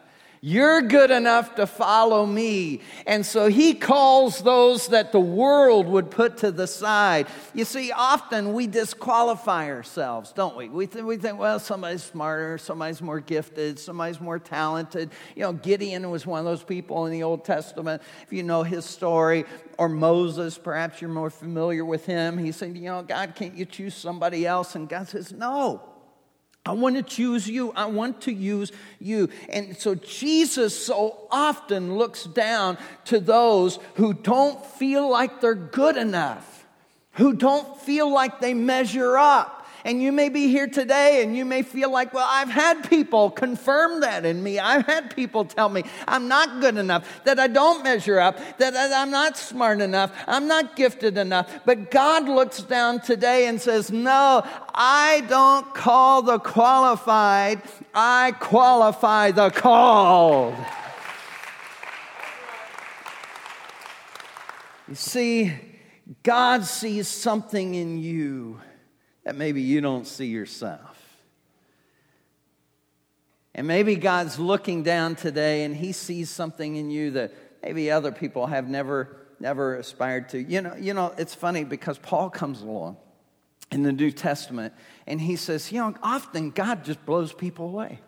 You're 0.47 0.83
good 0.83 1.11
enough 1.11 1.55
to 1.55 1.67
follow 1.67 2.27
me. 2.27 2.83
And 3.07 3.25
so 3.25 3.49
he 3.49 3.73
calls 3.73 4.43
those 4.43 4.89
that 4.89 5.11
the 5.11 5.19
world 5.19 5.87
would 5.87 6.11
put 6.11 6.37
to 6.39 6.53
the 6.53 6.67
side. 6.67 7.29
You 7.55 7.65
see, 7.65 7.93
often 7.93 8.53
we 8.53 8.67
disqualify 8.67 9.71
ourselves, 9.71 10.35
don't 10.35 10.55
we? 10.55 10.69
We, 10.69 10.87
th- 10.87 11.03
we 11.03 11.17
think, 11.17 11.39
well, 11.39 11.59
somebody's 11.59 12.03
smarter, 12.03 12.59
somebody's 12.59 13.01
more 13.01 13.21
gifted, 13.21 13.79
somebody's 13.79 14.21
more 14.21 14.39
talented. 14.39 15.13
You 15.35 15.45
know, 15.45 15.55
Gideon 15.55 16.11
was 16.11 16.27
one 16.27 16.41
of 16.41 16.45
those 16.45 16.63
people 16.63 17.07
in 17.07 17.13
the 17.13 17.23
Old 17.23 17.47
Testament. 17.47 18.03
If 18.23 18.31
you 18.31 18.43
know 18.43 18.65
his 18.65 18.85
story, 18.85 19.47
or 19.79 19.89
Moses, 19.89 20.59
perhaps 20.59 21.01
you're 21.01 21.09
more 21.09 21.31
familiar 21.31 21.87
with 21.87 22.05
him. 22.05 22.37
He 22.37 22.53
said, 22.53 22.77
You 22.77 22.91
know, 22.91 23.03
God, 23.03 23.35
can't 23.35 23.55
you 23.55 23.65
choose 23.65 23.95
somebody 23.95 24.47
else? 24.47 24.75
And 24.75 24.91
God 24.91 25.09
says, 25.09 25.33
No. 25.33 25.94
I 26.67 26.73
want 26.73 26.97
to 26.97 27.03
choose 27.03 27.49
you. 27.49 27.73
I 27.73 27.87
want 27.87 28.23
to 28.23 28.33
use 28.33 28.73
you. 28.99 29.29
And 29.51 29.77
so 29.77 29.95
Jesus 29.95 30.87
so 30.87 31.27
often 31.31 31.97
looks 31.97 32.25
down 32.25 32.79
to 33.07 33.21
those 33.21 33.79
who 33.97 34.15
don't 34.15 34.65
feel 34.65 35.11
like 35.11 35.41
they're 35.41 35.55
good 35.55 35.97
enough, 35.97 36.67
who 37.13 37.35
don't 37.35 37.79
feel 37.83 38.11
like 38.11 38.41
they 38.41 38.55
measure 38.55 39.19
up. 39.19 39.64
And 39.87 40.03
you 40.03 40.13
may 40.13 40.31
be 40.31 40.49
here 40.49 40.67
today 40.67 41.23
and 41.23 41.37
you 41.37 41.45
may 41.45 41.61
feel 41.61 41.91
like, 41.91 42.15
well, 42.15 42.27
I've 42.27 42.49
had 42.49 42.89
people 42.89 43.31
confirm 43.31 44.01
that 44.01 44.25
in 44.25 44.43
me. 44.43 44.59
I've 44.59 44.87
had 44.87 45.15
people 45.15 45.45
tell 45.45 45.69
me 45.69 45.85
I'm 46.09 46.27
not 46.27 46.63
good 46.63 46.79
enough, 46.79 47.07
that 47.25 47.39
I 47.39 47.49
don't 47.49 47.85
measure 47.85 48.19
up, 48.19 48.39
that 48.57 48.75
I'm 48.75 49.11
not 49.11 49.37
smart 49.37 49.83
enough, 49.83 50.11
I'm 50.27 50.49
not 50.49 50.75
gifted 50.75 51.19
enough. 51.19 51.51
But 51.67 51.91
God 51.91 52.27
looks 52.31 52.63
down 52.63 53.01
today 53.01 53.47
and 53.47 53.61
says, 53.61 53.91
no, 53.91 54.43
I 54.75 55.23
don't 55.29 55.75
call 55.75 56.23
the 56.23 56.39
qualified, 56.39 57.61
I 57.95 58.33
qualify 58.41 59.33
the 59.33 59.51
called. 59.51 60.55
You 64.89 64.95
see, 64.95 65.53
God 66.23 66.65
sees 66.65 67.07
something 67.07 67.75
in 67.75 67.99
you 67.99 68.61
that 69.25 69.37
maybe 69.37 69.63
you 69.63 69.81
don't 69.81 70.07
see 70.07 70.27
yourself. 70.27 71.01
And 73.55 73.67
maybe 73.67 73.97
God's 73.97 74.39
looking 74.39 74.83
down 74.83 75.15
today 75.17 75.65
and 75.65 75.75
he 75.75 75.93
sees 75.93 76.29
something 76.29 76.77
in 76.77 76.91
you 76.91 77.13
that 77.13 77.33
maybe 77.63 77.91
other 77.91 78.13
people 78.13 78.47
have 78.47 78.69
never 78.69 79.17
never 79.41 79.77
aspired 79.77 80.29
to. 80.31 80.43
You 80.43 80.63
know, 80.63 80.75
you 80.75 80.95
know, 80.95 81.15
it's 81.19 81.35
funny 81.35 81.65
because 81.65 81.99
Paul 81.99 82.31
comes 82.31 82.63
along 82.63 82.97
in 83.71 83.83
the 83.83 83.93
New 83.93 84.11
Testament 84.11 84.73
and 85.07 85.21
he 85.21 85.37
says, 85.37 85.71
you 85.71 85.81
know, 85.81 85.95
often 86.03 86.51
God 86.51 86.85
just 86.85 87.05
blows 87.05 87.33
people 87.33 87.67
away. 87.67 88.01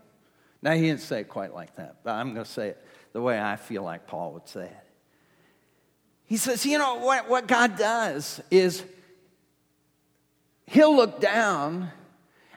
Now 0.62 0.72
he 0.72 0.82
didn't 0.82 1.00
say 1.00 1.20
it 1.20 1.28
quite 1.28 1.54
like 1.54 1.76
that, 1.76 1.96
but 2.02 2.12
I'm 2.12 2.32
going 2.32 2.44
to 2.44 2.50
say 2.50 2.68
it 2.68 2.84
the 3.12 3.20
way 3.20 3.40
I 3.40 3.56
feel 3.56 3.82
like 3.82 4.06
Paul 4.06 4.32
would 4.32 4.48
say 4.48 4.64
it. 4.64 4.76
He 6.24 6.38
says, 6.38 6.66
you 6.66 6.78
know, 6.78 6.96
what, 6.96 7.28
what 7.28 7.46
God 7.46 7.76
does 7.76 8.40
is 8.50 8.82
he'll 10.66 10.94
look 10.94 11.20
down, 11.20 11.90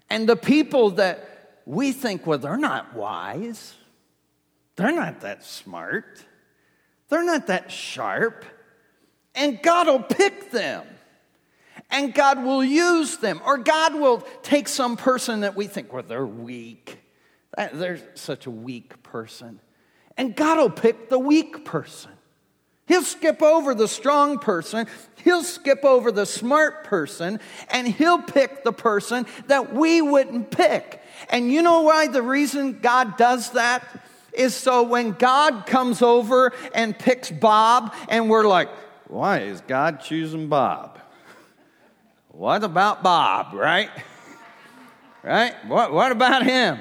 and 0.09 0.27
the 0.27 0.35
people 0.35 0.91
that 0.91 1.61
we 1.65 1.91
think, 1.91 2.25
well, 2.25 2.39
they're 2.39 2.57
not 2.57 2.95
wise, 2.95 3.75
they're 4.75 4.91
not 4.91 5.21
that 5.21 5.43
smart, 5.43 6.23
they're 7.09 7.23
not 7.23 7.47
that 7.47 7.71
sharp, 7.71 8.45
and 9.35 9.61
God 9.61 9.87
will 9.87 10.03
pick 10.03 10.51
them. 10.51 10.85
And 11.91 12.13
God 12.13 12.43
will 12.43 12.63
use 12.63 13.17
them. 13.17 13.41
Or 13.43 13.57
God 13.57 13.95
will 13.95 14.19
take 14.43 14.67
some 14.67 14.95
person 14.95 15.39
that 15.39 15.55
we 15.55 15.65
think, 15.65 15.91
well, 15.91 16.03
they're 16.03 16.23
weak. 16.23 16.99
They're 17.57 17.99
such 18.13 18.45
a 18.45 18.51
weak 18.51 19.01
person. 19.01 19.59
And 20.15 20.35
God 20.35 20.59
will 20.59 20.69
pick 20.69 21.09
the 21.09 21.17
weak 21.17 21.65
person. 21.65 22.11
He'll 22.89 23.03
skip 23.03 23.43
over 23.43 23.75
the 23.75 23.87
strong 23.87 24.39
person, 24.39 24.87
he'll 25.23 25.43
skip 25.43 25.85
over 25.85 26.11
the 26.11 26.25
smart 26.25 26.85
person, 26.85 27.39
and 27.69 27.87
he'll 27.87 28.19
pick 28.19 28.63
the 28.63 28.73
person 28.73 29.27
that 29.45 29.75
we 29.75 30.01
wouldn't 30.01 30.49
pick. 30.49 30.99
And 31.29 31.51
you 31.51 31.61
know 31.61 31.81
why 31.81 32.07
the 32.07 32.23
reason 32.23 32.79
God 32.79 33.15
does 33.15 33.51
that? 33.51 33.87
Is 34.33 34.55
so 34.55 34.81
when 34.81 35.11
God 35.11 35.67
comes 35.67 36.01
over 36.01 36.51
and 36.73 36.97
picks 36.97 37.29
Bob, 37.29 37.93
and 38.09 38.27
we're 38.27 38.47
like, 38.47 38.69
why 39.07 39.41
is 39.41 39.61
God 39.61 40.01
choosing 40.01 40.47
Bob? 40.47 40.97
What 42.29 42.63
about 42.63 43.03
Bob, 43.03 43.53
right? 43.53 43.89
Right? 45.21 45.53
What, 45.65 45.91
what 45.91 46.13
about 46.13 46.43
him? 46.43 46.79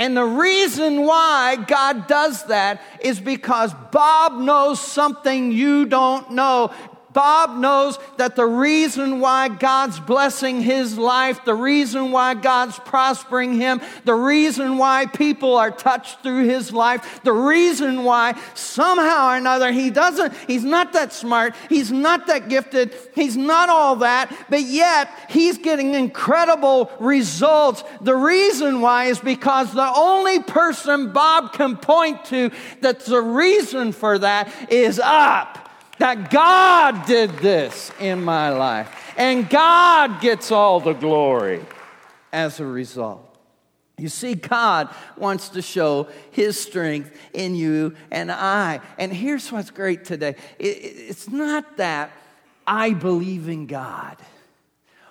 And 0.00 0.16
the 0.16 0.24
reason 0.24 1.02
why 1.02 1.56
God 1.56 2.06
does 2.06 2.44
that 2.44 2.80
is 3.00 3.20
because 3.20 3.74
Bob 3.92 4.32
knows 4.32 4.80
something 4.80 5.52
you 5.52 5.84
don't 5.84 6.30
know. 6.30 6.72
Bob 7.12 7.58
knows 7.58 7.98
that 8.18 8.36
the 8.36 8.46
reason 8.46 9.20
why 9.20 9.48
God's 9.48 9.98
blessing 9.98 10.60
his 10.60 10.96
life, 10.96 11.44
the 11.44 11.54
reason 11.54 12.12
why 12.12 12.34
God's 12.34 12.78
prospering 12.78 13.54
him, 13.54 13.80
the 14.04 14.14
reason 14.14 14.78
why 14.78 15.06
people 15.06 15.56
are 15.56 15.70
touched 15.70 16.22
through 16.22 16.44
his 16.44 16.72
life, 16.72 17.20
the 17.24 17.32
reason 17.32 18.04
why 18.04 18.38
somehow 18.54 19.30
or 19.30 19.36
another 19.36 19.72
he 19.72 19.90
doesn't, 19.90 20.34
he's 20.46 20.64
not 20.64 20.92
that 20.92 21.12
smart, 21.12 21.54
he's 21.68 21.90
not 21.90 22.26
that 22.28 22.48
gifted, 22.48 22.94
he's 23.14 23.36
not 23.36 23.68
all 23.68 23.96
that, 23.96 24.32
but 24.48 24.62
yet 24.62 25.10
he's 25.28 25.58
getting 25.58 25.94
incredible 25.94 26.90
results. 27.00 27.82
The 28.00 28.14
reason 28.14 28.80
why 28.80 29.06
is 29.06 29.18
because 29.18 29.72
the 29.72 29.92
only 29.96 30.40
person 30.42 31.12
Bob 31.12 31.52
can 31.52 31.76
point 31.76 32.24
to 32.26 32.50
that's 32.80 33.06
the 33.06 33.20
reason 33.20 33.92
for 33.92 34.18
that 34.18 34.52
is 34.70 35.00
up 35.02 35.59
that 36.00 36.30
God 36.30 37.04
did 37.06 37.30
this 37.38 37.92
in 38.00 38.24
my 38.24 38.48
life. 38.48 39.12
And 39.18 39.48
God 39.48 40.20
gets 40.22 40.50
all 40.50 40.80
the 40.80 40.94
glory 40.94 41.60
as 42.32 42.58
a 42.58 42.64
result. 42.64 43.26
You 43.98 44.08
see, 44.08 44.34
God 44.34 44.88
wants 45.18 45.50
to 45.50 45.60
show 45.60 46.08
His 46.30 46.58
strength 46.58 47.14
in 47.34 47.54
you 47.54 47.94
and 48.10 48.32
I. 48.32 48.80
And 48.98 49.12
here's 49.12 49.52
what's 49.52 49.70
great 49.70 50.06
today 50.06 50.36
it's 50.58 51.28
not 51.28 51.76
that 51.76 52.10
I 52.66 52.94
believe 52.94 53.48
in 53.48 53.66
God. 53.66 54.16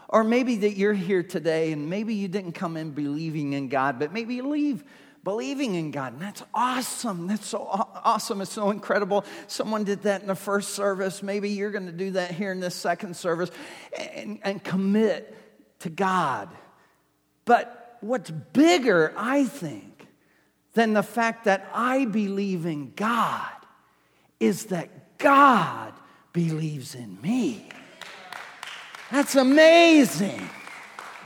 Or 0.08 0.24
maybe 0.24 0.56
that 0.58 0.76
you're 0.76 0.94
here 0.94 1.22
today 1.22 1.72
and 1.72 1.88
maybe 1.88 2.16
you 2.16 2.28
didn't 2.28 2.54
come 2.54 2.78
in 2.78 2.90
believing 2.92 3.54
in 3.54 3.68
God, 3.70 4.00
but 4.00 4.12
maybe 4.12 4.34
you 4.34 4.48
leave 4.48 4.84
believing 5.30 5.76
in 5.76 5.92
God. 5.92 6.14
And 6.14 6.22
that's 6.24 6.42
awesome. 6.56 7.28
That's 7.28 7.46
so 7.46 7.62
awesome. 8.04 8.42
It's 8.42 8.52
so 8.52 8.72
incredible. 8.72 9.26
Someone 9.46 9.84
did 9.84 10.02
that 10.02 10.22
in 10.22 10.28
the 10.28 10.34
first 10.34 10.70
service. 10.70 11.22
Maybe 11.22 11.52
you're 11.52 11.70
going 11.70 11.86
to 11.86 11.92
do 11.92 12.10
that 12.12 12.32
here 12.32 12.52
in 12.52 12.60
this 12.60 12.74
second 12.74 13.16
service 13.16 13.52
and, 13.96 14.40
and 14.42 14.64
commit 14.64 15.38
to 15.82 15.92
God. 15.92 16.50
But 17.46 17.98
what's 18.02 18.32
bigger, 18.32 19.14
I 19.16 19.46
think, 19.46 20.08
than 20.74 20.94
the 20.94 21.04
fact 21.04 21.44
that 21.44 21.70
I 21.76 22.06
believe 22.06 22.66
in 22.66 22.94
God 22.96 23.52
is 24.40 24.66
that 24.66 25.20
God 25.20 25.94
believes 26.34 26.96
in 26.96 27.22
me. 27.22 27.70
That's 29.12 29.36
amazing. 29.36 30.50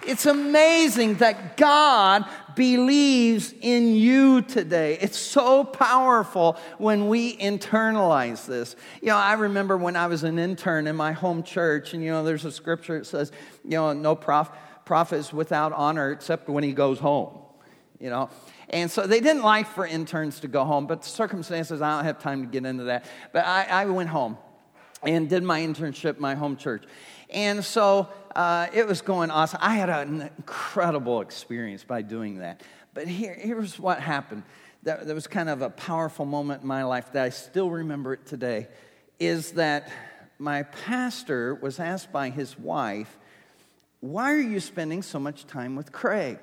It's 0.05 0.25
amazing 0.25 1.15
that 1.15 1.57
God 1.57 2.25
believes 2.55 3.53
in 3.61 3.95
you 3.95 4.41
today. 4.41 4.97
It's 5.01 5.17
so 5.17 5.63
powerful 5.63 6.57
when 6.77 7.07
we 7.07 7.37
internalize 7.37 8.45
this. 8.45 8.75
You 9.01 9.07
know, 9.07 9.17
I 9.17 9.33
remember 9.33 9.77
when 9.77 9.95
I 9.95 10.07
was 10.07 10.23
an 10.23 10.37
intern 10.39 10.87
in 10.87 10.95
my 10.95 11.13
home 11.13 11.43
church, 11.43 11.93
and 11.93 12.03
you 12.03 12.11
know, 12.11 12.23
there's 12.23 12.45
a 12.45 12.51
scripture 12.51 12.99
that 12.99 13.05
says, 13.05 13.31
you 13.63 13.71
know, 13.71 13.93
no 13.93 14.15
prof- 14.15 14.51
prophet 14.85 15.17
is 15.17 15.33
without 15.33 15.73
honor 15.73 16.11
except 16.11 16.49
when 16.49 16.63
he 16.63 16.73
goes 16.73 16.99
home, 16.99 17.37
you 17.99 18.09
know. 18.09 18.29
And 18.69 18.89
so 18.89 19.05
they 19.05 19.19
didn't 19.19 19.43
like 19.43 19.67
for 19.67 19.85
interns 19.85 20.39
to 20.41 20.47
go 20.47 20.65
home, 20.65 20.87
but 20.87 21.05
circumstances, 21.05 21.81
I 21.81 21.95
don't 21.95 22.05
have 22.05 22.19
time 22.19 22.41
to 22.41 22.47
get 22.47 22.65
into 22.65 22.85
that. 22.85 23.05
But 23.31 23.45
I, 23.45 23.63
I 23.63 23.85
went 23.85 24.09
home 24.09 24.37
and 25.03 25.29
did 25.29 25.43
my 25.43 25.59
internship 25.59 26.19
my 26.19 26.35
home 26.35 26.57
church. 26.57 26.83
And 27.33 27.65
so 27.65 28.09
uh, 28.35 28.67
it 28.73 28.87
was 28.87 29.01
going 29.01 29.31
awesome. 29.31 29.59
I 29.61 29.75
had 29.75 29.89
an 29.89 30.29
incredible 30.37 31.21
experience 31.21 31.83
by 31.83 32.01
doing 32.03 32.39
that. 32.39 32.61
But 32.93 33.07
here, 33.07 33.33
here's 33.33 33.79
what 33.79 33.99
happened. 33.99 34.43
That, 34.83 35.07
that 35.07 35.13
was 35.13 35.27
kind 35.27 35.49
of 35.49 35.61
a 35.61 35.69
powerful 35.69 36.25
moment 36.25 36.61
in 36.61 36.67
my 36.67 36.83
life 36.83 37.13
that 37.13 37.23
I 37.23 37.29
still 37.29 37.69
remember 37.69 38.13
it 38.13 38.25
today. 38.25 38.67
Is 39.19 39.53
that 39.53 39.91
my 40.37 40.63
pastor 40.63 41.55
was 41.55 41.79
asked 41.79 42.11
by 42.11 42.29
his 42.29 42.59
wife, 42.59 43.17
Why 44.01 44.33
are 44.33 44.41
you 44.41 44.59
spending 44.59 45.01
so 45.01 45.19
much 45.19 45.47
time 45.47 45.75
with 45.75 45.91
Craig? 45.91 46.37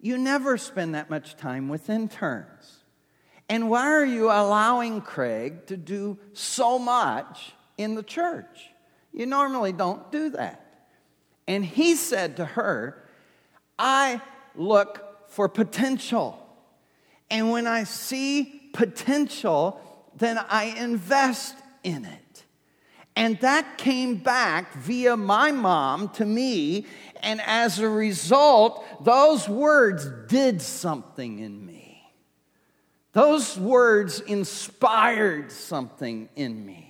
You 0.00 0.16
never 0.16 0.56
spend 0.56 0.94
that 0.94 1.10
much 1.10 1.36
time 1.36 1.68
with 1.68 1.90
interns. 1.90 2.78
And 3.48 3.68
why 3.68 3.90
are 3.90 4.04
you 4.04 4.26
allowing 4.26 5.02
Craig 5.02 5.66
to 5.66 5.76
do 5.76 6.18
so 6.32 6.78
much 6.78 7.52
in 7.76 7.96
the 7.96 8.02
church? 8.02 8.70
You 9.12 9.26
normally 9.26 9.72
don't 9.72 10.10
do 10.12 10.30
that. 10.30 10.64
And 11.46 11.64
he 11.64 11.96
said 11.96 12.36
to 12.36 12.44
her, 12.44 13.02
I 13.78 14.20
look 14.54 15.28
for 15.30 15.48
potential. 15.48 16.38
And 17.30 17.50
when 17.50 17.66
I 17.66 17.84
see 17.84 18.70
potential, 18.72 19.80
then 20.16 20.38
I 20.38 20.76
invest 20.78 21.56
in 21.82 22.04
it. 22.04 22.44
And 23.16 23.38
that 23.40 23.78
came 23.78 24.16
back 24.16 24.74
via 24.74 25.16
my 25.16 25.50
mom 25.50 26.10
to 26.10 26.24
me. 26.24 26.86
And 27.22 27.40
as 27.40 27.78
a 27.78 27.88
result, 27.88 29.04
those 29.04 29.48
words 29.48 30.08
did 30.28 30.62
something 30.62 31.40
in 31.40 31.66
me. 31.66 32.02
Those 33.12 33.58
words 33.58 34.20
inspired 34.20 35.50
something 35.50 36.28
in 36.36 36.64
me 36.64 36.89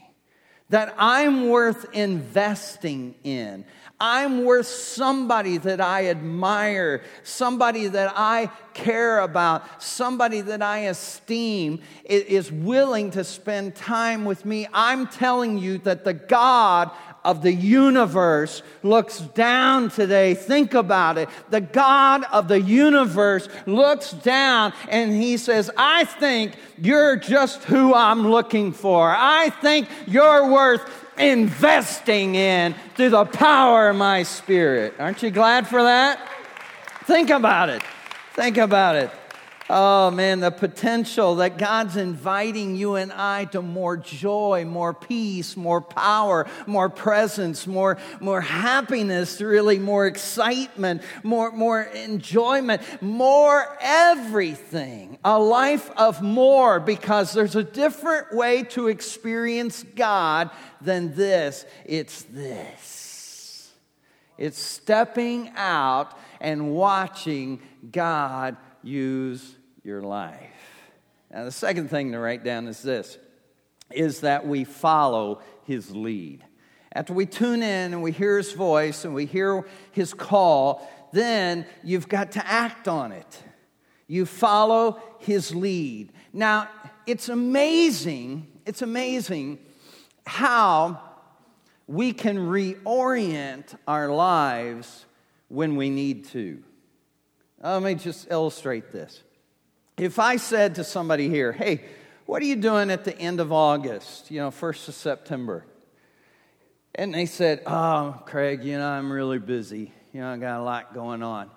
that 0.71 0.95
I'm 0.99 1.49
worth 1.49 1.87
investing 1.93 3.15
in. 3.23 3.65
I'm 4.03 4.45
worth 4.45 4.67
somebody 4.67 5.59
that 5.59 5.79
I 5.79 6.07
admire, 6.07 7.03
somebody 7.23 7.87
that 7.89 8.15
I 8.17 8.51
care 8.73 9.19
about, 9.19 9.83
somebody 9.83 10.41
that 10.41 10.63
I 10.63 10.79
esteem 10.79 11.81
is 12.07 12.51
willing 12.51 13.11
to 13.11 13.25
spend 13.25 13.75
time 13.75 14.25
with 14.25 14.47
me. 14.47 14.67
I'm 14.73 15.07
telling 15.07 15.59
you 15.59 15.79
that 15.79 16.05
the 16.05 16.15
God 16.15 16.91
of 17.25 17.43
the 17.43 17.53
universe 17.53 18.63
looks 18.83 19.21
down 19.21 19.91
today. 19.91 20.35
Think 20.35 20.75
about 20.75 21.19
it. 21.19 21.29
The 21.51 21.61
God 21.61 22.25
of 22.33 22.49
the 22.49 22.61
universe 22.61 23.49
looks 23.67 24.13
down 24.13 24.73
and 24.89 25.13
he 25.13 25.37
says, 25.37 25.71
I 25.77 26.05
think 26.05 26.55
you're 26.79 27.17
just 27.17 27.65
who 27.65 27.95
I'm 27.95 28.29
looking 28.29 28.73
for. 28.73 29.15
I 29.15 29.51
think 29.51 29.89
you're 30.07 30.51
worth 30.51 30.83
investing 31.19 32.35
in 32.35 32.75
through 32.97 33.11
the 33.11 33.27
power 33.27 33.91
of 33.91 33.97
my 33.97 34.23
spirit. 34.23 34.95
Aren't 34.99 35.23
you 35.23 35.31
glad 35.31 35.69
for 35.69 35.83
that? 35.83 36.27
Think 37.05 37.31
about 37.31 37.69
it. 37.69 37.83
Think 38.35 38.57
about 38.57 38.97
it. 38.97 39.11
Oh 39.73 40.11
man, 40.11 40.41
the 40.41 40.51
potential 40.51 41.37
that 41.37 41.57
God's 41.57 41.97
inviting 41.97 42.75
you 42.75 42.97
and 42.97 43.13
I 43.13 43.45
to 43.53 43.63
more 43.63 43.97
joy, 43.97 44.65
more 44.65 44.93
peace, 44.93 45.57
more 45.57 45.81
power, 45.81 46.49
more 46.67 46.89
presence, 46.89 47.69
more, 47.69 47.97
more 48.19 48.41
happiness, 48.41 49.41
really 49.41 49.79
more 49.79 50.09
excitement, 50.09 51.03
more, 51.23 51.53
more 51.53 51.83
enjoyment, 51.83 52.83
more 53.01 53.79
everything. 53.81 55.19
A 55.25 55.39
life 55.39 55.89
of 55.97 56.21
more 56.21 56.81
because 56.81 57.33
there's 57.33 57.55
a 57.55 57.63
different 57.63 58.35
way 58.35 58.65
to 58.71 58.89
experience 58.89 59.85
God 59.95 60.51
than 60.81 61.15
this. 61.15 61.65
It's 61.85 62.23
this. 62.25 63.71
It's 64.37 64.59
stepping 64.59 65.53
out 65.55 66.19
and 66.41 66.73
watching 66.73 67.63
God 67.93 68.57
use 68.83 69.55
your 69.85 70.03
life. 70.03 70.39
Now, 71.31 71.45
the 71.45 71.53
second 71.53 71.89
thing 71.89 72.13
to 72.13 72.19
write 72.19 72.45
down 72.45 72.67
is 72.67 72.83
this 72.83 73.19
is 73.91 74.21
that 74.21 74.47
we 74.47 74.63
follow 74.63 75.41
his 75.65 75.91
lead. 75.91 76.45
After 76.93 77.13
we 77.13 77.27
tune 77.27 77.63
in 77.63 77.93
and 77.93 78.03
we 78.03 78.13
hear 78.13 78.37
his 78.37 78.53
voice 78.53 79.05
and 79.05 79.15
we 79.15 79.27
hear 79.27 79.67
his 79.93 80.15
call, 80.15 80.89
then 81.13 81.67
you've 81.83 82.09
got 82.09 82.33
to 82.33 82.47
act 82.47 82.89
on 82.89 83.13
it. 83.13 83.43
You 84.07 84.27
follow 84.27 85.01
his 85.19 85.55
lead. 85.55 86.13
Now, 86.33 86.69
it's 87.07 87.29
amazing, 87.29 88.47
it's 88.67 88.83
amazing 88.83 89.59
how 90.27 91.01
we 91.87 92.13
can 92.13 92.37
reorient 92.39 93.77
our 93.87 94.09
lives 94.09 95.07
when 95.49 95.75
we 95.75 95.91
need 95.91 96.27
to. 96.27 96.63
Let 97.63 97.83
me 97.83 97.95
just 97.95 98.29
illustrate 98.31 98.93
this. 98.93 99.23
If 100.01 100.19
I 100.19 100.37
said 100.37 100.77
to 100.77 100.85
somebody 100.85 101.29
here, 101.29 101.53
hey, 101.53 101.85
what 102.25 102.41
are 102.41 102.47
you 102.47 102.57
doing 102.57 102.91
at 102.91 103.05
the 103.05 103.15
end 103.19 103.39
of 103.39 103.53
August, 103.53 104.31
you 104.31 104.41
know, 104.41 104.51
1st 104.51 104.89
of 104.89 104.95
September? 104.95 105.67
And 106.95 107.13
they 107.13 107.27
said, 107.27 107.61
oh, 107.67 108.19
Craig, 108.25 108.65
you 108.65 108.79
know, 108.79 108.89
I'm 108.89 109.13
really 109.13 109.39
busy. 109.39 109.93
You 110.15 110.23
know, 110.23 110.33
I 110.33 110.39
got 110.39 110.59
a 110.59 110.63
lot 110.63 110.95
going 110.95 111.23
on. 111.23 111.51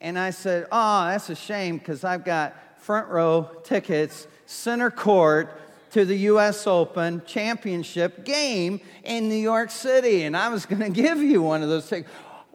And 0.00 0.18
I 0.18 0.30
said, 0.30 0.66
oh, 0.72 1.08
that's 1.08 1.28
a 1.28 1.34
shame 1.34 1.76
because 1.76 2.04
I've 2.04 2.24
got 2.24 2.54
front 2.80 3.08
row 3.08 3.50
tickets, 3.64 4.28
center 4.46 4.90
court 4.90 5.60
to 5.90 6.06
the 6.06 6.16
U.S. 6.16 6.66
Open 6.66 7.20
championship 7.26 8.24
game 8.24 8.80
in 9.02 9.28
New 9.28 9.34
York 9.34 9.70
City. 9.70 10.22
And 10.22 10.34
I 10.34 10.48
was 10.48 10.64
going 10.70 10.80
to 10.80 11.02
give 11.02 11.18
you 11.18 11.42
one 11.42 11.62
of 11.62 11.68
those 11.68 11.86
tickets. 11.86 12.10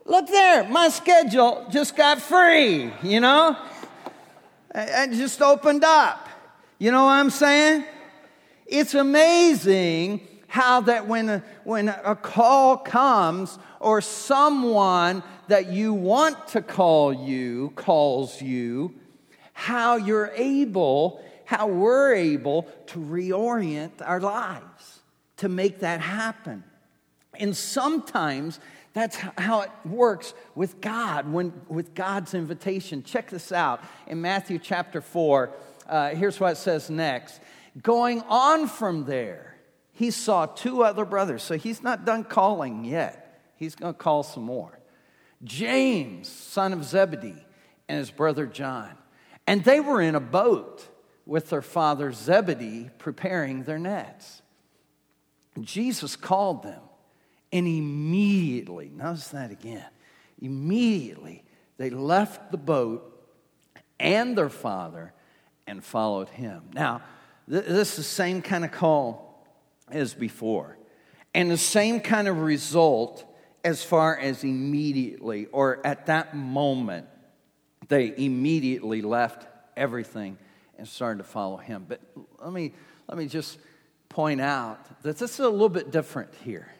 Look 0.05 0.25
there, 0.25 0.67
my 0.67 0.89
schedule 0.89 1.67
just 1.69 1.95
got 1.95 2.19
free, 2.19 2.91
you 3.03 3.19
know? 3.19 3.55
It 4.73 5.11
just 5.11 5.41
opened 5.41 5.83
up. 5.83 6.27
You 6.77 6.91
know 6.91 7.05
what 7.05 7.11
I'm 7.11 7.29
saying? 7.29 7.85
It's 8.65 8.93
amazing 8.93 10.27
how 10.47 10.81
that 10.81 11.07
when 11.07 11.29
a, 11.29 11.43
when 11.63 11.89
a 11.89 12.15
call 12.15 12.77
comes 12.77 13.57
or 13.79 14.01
someone 14.01 15.23
that 15.47 15.71
you 15.71 15.93
want 15.93 16.49
to 16.49 16.61
call 16.61 17.13
you 17.13 17.71
calls 17.75 18.41
you, 18.41 18.93
how 19.53 19.95
you're 19.95 20.31
able, 20.35 21.23
how 21.45 21.67
we're 21.67 22.13
able 22.13 22.63
to 22.87 22.99
reorient 22.99 23.91
our 24.01 24.19
lives 24.19 24.99
to 25.37 25.49
make 25.49 25.79
that 25.79 26.01
happen. 26.01 26.63
And 27.35 27.55
sometimes 27.55 28.59
that's 28.99 29.15
how 29.37 29.61
it 29.61 29.71
works 29.85 30.33
with 30.55 30.81
God, 30.81 31.31
when, 31.31 31.53
with 31.67 31.93
God's 31.93 32.33
invitation. 32.33 33.03
Check 33.03 33.29
this 33.29 33.51
out. 33.51 33.81
In 34.07 34.21
Matthew 34.21 34.59
chapter 34.59 34.99
4, 34.99 35.49
uh, 35.87 36.09
here's 36.09 36.39
what 36.39 36.53
it 36.53 36.57
says 36.57 36.89
next. 36.89 37.39
Going 37.81 38.21
on 38.27 38.67
from 38.67 39.05
there, 39.05 39.55
he 39.93 40.11
saw 40.11 40.45
two 40.47 40.83
other 40.83 41.05
brothers. 41.05 41.43
So 41.43 41.57
he's 41.57 41.81
not 41.81 42.05
done 42.05 42.23
calling 42.23 42.83
yet. 42.83 43.41
He's 43.55 43.75
going 43.75 43.93
to 43.93 43.97
call 43.97 44.23
some 44.23 44.43
more. 44.43 44.79
James, 45.43 46.27
son 46.27 46.73
of 46.73 46.83
Zebedee, 46.83 47.45
and 47.87 47.99
his 47.99 48.11
brother 48.11 48.45
John. 48.45 48.91
And 49.47 49.63
they 49.63 49.79
were 49.79 50.01
in 50.01 50.15
a 50.15 50.19
boat 50.19 50.87
with 51.25 51.49
their 51.49 51.61
father 51.61 52.11
Zebedee 52.11 52.89
preparing 52.97 53.63
their 53.63 53.79
nets. 53.79 54.41
Jesus 55.61 56.15
called 56.15 56.63
them. 56.63 56.81
And 57.51 57.67
immediately, 57.67 58.91
notice 58.93 59.29
that 59.29 59.51
again, 59.51 59.85
immediately 60.39 61.43
they 61.77 61.89
left 61.89 62.51
the 62.51 62.57
boat 62.57 63.05
and 63.99 64.37
their 64.37 64.49
father 64.49 65.13
and 65.65 65.83
followed 65.83 66.29
him. 66.29 66.63
Now, 66.73 67.01
th- 67.49 67.65
this 67.65 67.91
is 67.91 67.95
the 67.97 68.03
same 68.03 68.41
kind 68.41 68.63
of 68.63 68.71
call 68.71 69.45
as 69.89 70.13
before, 70.13 70.77
and 71.33 71.49
the 71.49 71.57
same 71.57 71.99
kind 71.99 72.27
of 72.27 72.39
result 72.41 73.25
as 73.63 73.83
far 73.83 74.17
as 74.17 74.43
immediately 74.43 75.47
or 75.47 75.85
at 75.85 76.05
that 76.05 76.35
moment, 76.35 77.07
they 77.87 78.13
immediately 78.15 79.01
left 79.01 79.47
everything 79.75 80.37
and 80.77 80.87
started 80.87 81.17
to 81.17 81.23
follow 81.23 81.57
him. 81.57 81.85
But 81.87 81.99
let 82.41 82.53
me, 82.53 82.73
let 83.07 83.17
me 83.17 83.27
just 83.27 83.57
point 84.07 84.41
out 84.41 85.01
that 85.03 85.17
this 85.17 85.33
is 85.33 85.39
a 85.39 85.49
little 85.49 85.69
bit 85.69 85.91
different 85.91 86.33
here. 86.43 86.71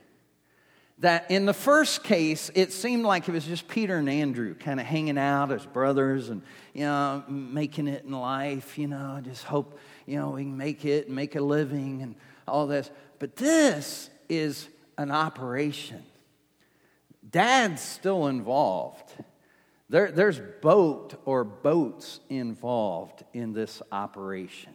That 1.00 1.32
in 1.32 1.46
the 1.46 1.54
first 1.54 2.04
case, 2.04 2.52
it 2.56 2.74
seemed 2.74 3.06
like 3.06 3.30
it 3.30 3.32
was 3.32 3.46
just 3.46 3.70
Peter 3.70 3.98
and 3.98 4.10
Andrew 4.10 4.54
kind 4.54 4.80
of 4.82 4.86
hanging 4.86 5.18
out 5.18 5.52
as 5.52 5.66
brothers 5.66 6.30
and, 6.30 6.42
you 6.74 6.84
know, 6.84 7.24
making 7.30 7.88
it 7.88 8.04
in 8.04 8.12
life, 8.12 8.78
you 8.78 8.88
know, 8.88 9.22
just 9.24 9.46
hope, 9.46 9.80
you 10.06 10.18
know, 10.20 10.32
we 10.32 10.44
can 10.44 10.58
make 10.58 10.84
it 10.84 11.08
and 11.08 11.16
make 11.16 11.36
a 11.36 11.42
living 11.42 12.02
and 12.02 12.16
all 12.48 12.68
this. 12.68 12.92
But 13.18 13.38
this 13.38 14.10
is 14.28 14.68
an 14.98 15.10
operation. 15.10 16.04
Dad's 17.30 17.82
still 17.82 18.28
involved. 18.28 19.14
There, 19.90 20.12
there's 20.12 20.42
boat 20.62 21.20
or 21.26 21.44
boats 21.44 22.20
involved 22.30 23.24
in 23.34 23.54
this 23.54 23.82
operation. 23.92 24.74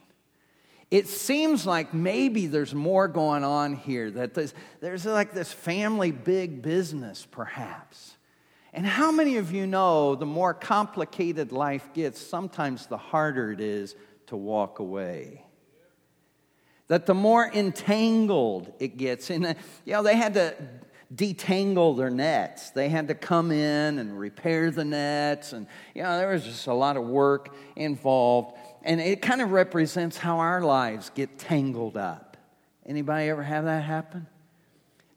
It 0.95 1.09
seems 1.09 1.67
like 1.67 1.93
maybe 1.93 2.47
there's 2.47 2.73
more 2.73 3.09
going 3.09 3.43
on 3.43 3.75
here, 3.75 4.13
that 4.13 4.33
there's, 4.33 4.55
there's 4.81 5.05
like 5.05 5.33
this 5.33 5.53
family 5.53 6.13
big 6.13 6.63
business, 6.63 7.27
perhaps. 7.29 8.15
And 8.73 8.87
how 8.87 9.11
many 9.11 9.39
of 9.39 9.51
you 9.51 9.67
know 9.67 10.15
the 10.15 10.25
more 10.25 10.55
complicated 10.55 11.51
life 11.51 11.93
gets, 11.95 12.21
sometimes 12.21 12.87
the 12.87 12.97
harder 12.97 13.51
it 13.51 13.61
is 13.61 13.97
to 14.29 14.37
walk 14.37 14.79
away? 14.79 15.45
That 16.87 17.07
the 17.07 17.15
more 17.15 17.45
entangled 17.53 18.73
it 18.79 18.97
gets, 18.97 19.31
and 19.31 19.47
uh, 19.47 19.55
you 19.85 19.95
know, 19.95 20.05
they 20.05 20.15
had 20.15 20.35
to 20.35 20.55
detangle 21.13 21.97
their 21.97 22.11
nets. 22.11 22.71
They 22.71 22.89
had 22.89 23.09
to 23.09 23.15
come 23.17 23.51
in 23.51 23.99
and 23.99 24.17
repair 24.17 24.71
the 24.71 24.85
nets, 24.85 25.55
and 25.55 25.67
you 25.93 26.05
know, 26.05 26.19
there 26.19 26.31
was 26.31 26.45
just 26.45 26.69
a 26.69 26.75
lot 26.75 26.97
of 26.97 27.05
work 27.05 27.53
involved. 27.75 28.57
And 28.85 29.01
it 29.01 29.23
kind 29.23 29.41
of 29.41 29.51
represents 29.51 30.19
how 30.19 30.39
our 30.39 30.61
lives 30.61 31.11
get 31.15 31.39
tangled 31.39 31.97
up. 31.97 32.37
Anybody 32.87 33.31
ever 33.31 33.43
have 33.43 33.65
that 33.65 33.83
happen? 33.83 34.27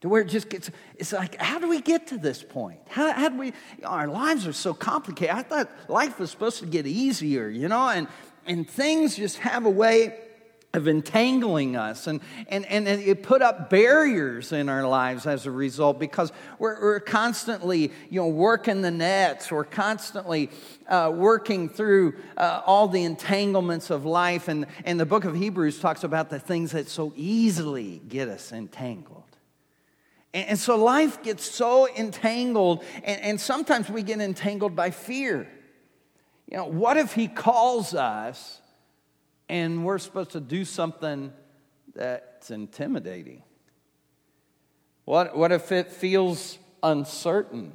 To 0.01 0.09
where 0.09 0.21
it 0.21 0.29
just 0.29 0.49
gets, 0.49 0.71
it's 0.95 1.11
like, 1.11 1.35
how 1.35 1.59
do 1.59 1.67
we 1.67 1.81
get 1.81 2.07
to 2.07 2.17
this 2.17 2.41
point? 2.41 2.79
How, 2.87 3.11
how 3.11 3.29
do 3.29 3.37
we, 3.37 3.53
our 3.83 4.07
lives 4.07 4.47
are 4.47 4.53
so 4.53 4.73
complicated. 4.73 5.35
I 5.35 5.43
thought 5.43 5.69
life 5.89 6.17
was 6.17 6.31
supposed 6.31 6.59
to 6.59 6.65
get 6.65 6.87
easier, 6.87 7.49
you 7.49 7.67
know, 7.67 7.89
and, 7.89 8.07
and 8.45 8.69
things 8.69 9.17
just 9.17 9.39
have 9.39 9.65
a 9.65 9.69
way 9.69 10.17
of 10.77 10.87
entangling 10.87 11.75
us. 11.75 12.07
And, 12.07 12.21
and, 12.47 12.65
and 12.65 12.87
it 12.87 13.23
put 13.23 13.41
up 13.41 13.69
barriers 13.69 14.53
in 14.53 14.69
our 14.69 14.87
lives 14.87 15.25
as 15.27 15.45
a 15.45 15.51
result 15.51 15.99
because 15.99 16.31
we're, 16.59 16.79
we're 16.81 16.99
constantly 17.01 17.91
you 18.09 18.21
know 18.21 18.27
working 18.27 18.81
the 18.81 18.91
nets. 18.91 19.51
We're 19.51 19.65
constantly 19.65 20.49
uh, 20.87 21.11
working 21.13 21.67
through 21.67 22.15
uh, 22.37 22.61
all 22.65 22.87
the 22.87 23.03
entanglements 23.03 23.89
of 23.89 24.05
life. 24.05 24.47
And, 24.47 24.67
and 24.85 24.99
the 24.99 25.05
book 25.05 25.25
of 25.25 25.35
hebrews 25.35 25.79
talks 25.79 26.05
about 26.05 26.29
the 26.29 26.39
things 26.39 26.71
that 26.71 26.87
so 26.87 27.11
easily 27.15 28.01
get 28.07 28.29
us 28.29 28.53
entangled. 28.53 29.23
And, 30.33 30.59
so 30.59 30.75
life 30.75 31.23
gets 31.23 31.49
so 31.49 31.87
entangled 31.95 32.83
and, 33.03 33.21
and 33.21 33.41
sometimes 33.41 33.89
we 33.89 34.03
get 34.03 34.19
entangled 34.19 34.75
by 34.75 34.91
fear. 34.91 35.47
You 36.49 36.57
know 36.57 36.65
what 36.65 36.97
if 36.97 37.13
he 37.13 37.27
calls 37.27 37.93
us 37.93 38.61
and 39.49 39.85
we're 39.85 39.97
supposed 39.97 40.31
to 40.31 40.39
do 40.39 40.65
something 40.65 41.31
that's 41.93 42.51
intimidating? 42.51 43.43
What, 45.05 45.37
what 45.37 45.51
if 45.51 45.71
it 45.71 45.91
feels 45.91 46.57
uncertain? 46.83 47.73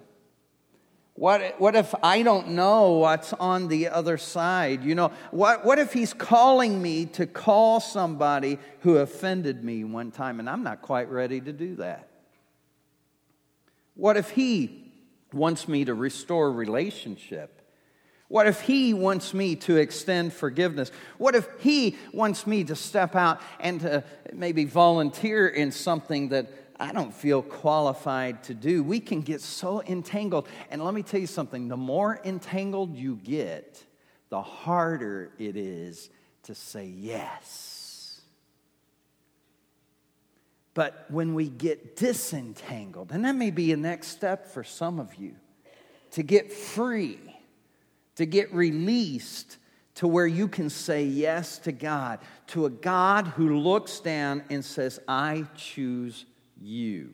What, 1.14 1.60
what 1.60 1.74
if 1.74 1.94
I 2.02 2.22
don't 2.22 2.48
know 2.48 2.92
what's 2.92 3.32
on 3.34 3.68
the 3.68 3.88
other 3.88 4.18
side? 4.18 4.84
You 4.84 4.94
know, 4.94 5.12
what, 5.30 5.64
what 5.64 5.78
if 5.78 5.92
he's 5.92 6.12
calling 6.12 6.80
me 6.80 7.06
to 7.06 7.26
call 7.26 7.80
somebody 7.80 8.58
who 8.80 8.96
offended 8.96 9.62
me 9.62 9.84
one 9.84 10.10
time 10.10 10.40
and 10.40 10.48
I'm 10.48 10.62
not 10.62 10.82
quite 10.82 11.10
ready 11.10 11.40
to 11.40 11.52
do 11.52 11.76
that? 11.76 12.08
What 13.94 14.16
if 14.16 14.30
he 14.30 14.92
wants 15.32 15.68
me 15.68 15.84
to 15.84 15.94
restore 15.94 16.50
relationship 16.50 17.61
what 18.32 18.46
if 18.46 18.62
he 18.62 18.94
wants 18.94 19.34
me 19.34 19.56
to 19.56 19.76
extend 19.76 20.32
forgiveness? 20.32 20.90
What 21.18 21.34
if 21.34 21.46
he 21.58 21.98
wants 22.14 22.46
me 22.46 22.64
to 22.64 22.74
step 22.74 23.14
out 23.14 23.42
and 23.60 23.78
to 23.80 24.04
maybe 24.32 24.64
volunteer 24.64 25.46
in 25.48 25.70
something 25.70 26.30
that 26.30 26.50
I 26.80 26.92
don't 26.92 27.12
feel 27.12 27.42
qualified 27.42 28.42
to 28.44 28.54
do? 28.54 28.82
We 28.82 29.00
can 29.00 29.20
get 29.20 29.42
so 29.42 29.82
entangled. 29.82 30.48
And 30.70 30.82
let 30.82 30.94
me 30.94 31.02
tell 31.02 31.20
you 31.20 31.26
something 31.26 31.68
the 31.68 31.76
more 31.76 32.18
entangled 32.24 32.96
you 32.96 33.16
get, 33.16 33.84
the 34.30 34.40
harder 34.40 35.32
it 35.38 35.58
is 35.58 36.08
to 36.44 36.54
say 36.54 36.86
yes. 36.86 38.22
But 40.72 41.04
when 41.10 41.34
we 41.34 41.50
get 41.50 41.96
disentangled, 41.96 43.12
and 43.12 43.26
that 43.26 43.36
may 43.36 43.50
be 43.50 43.72
a 43.72 43.76
next 43.76 44.08
step 44.08 44.46
for 44.46 44.64
some 44.64 44.98
of 44.98 45.16
you, 45.16 45.34
to 46.12 46.22
get 46.22 46.50
free 46.50 47.18
to 48.16 48.26
get 48.26 48.52
released 48.52 49.58
to 49.96 50.08
where 50.08 50.26
you 50.26 50.48
can 50.48 50.70
say 50.70 51.04
yes 51.04 51.58
to 51.58 51.72
God, 51.72 52.18
to 52.48 52.66
a 52.66 52.70
God 52.70 53.26
who 53.26 53.58
looks 53.58 54.00
down 54.00 54.42
and 54.50 54.64
says, 54.64 55.00
I 55.06 55.46
choose 55.56 56.24
you. 56.60 57.10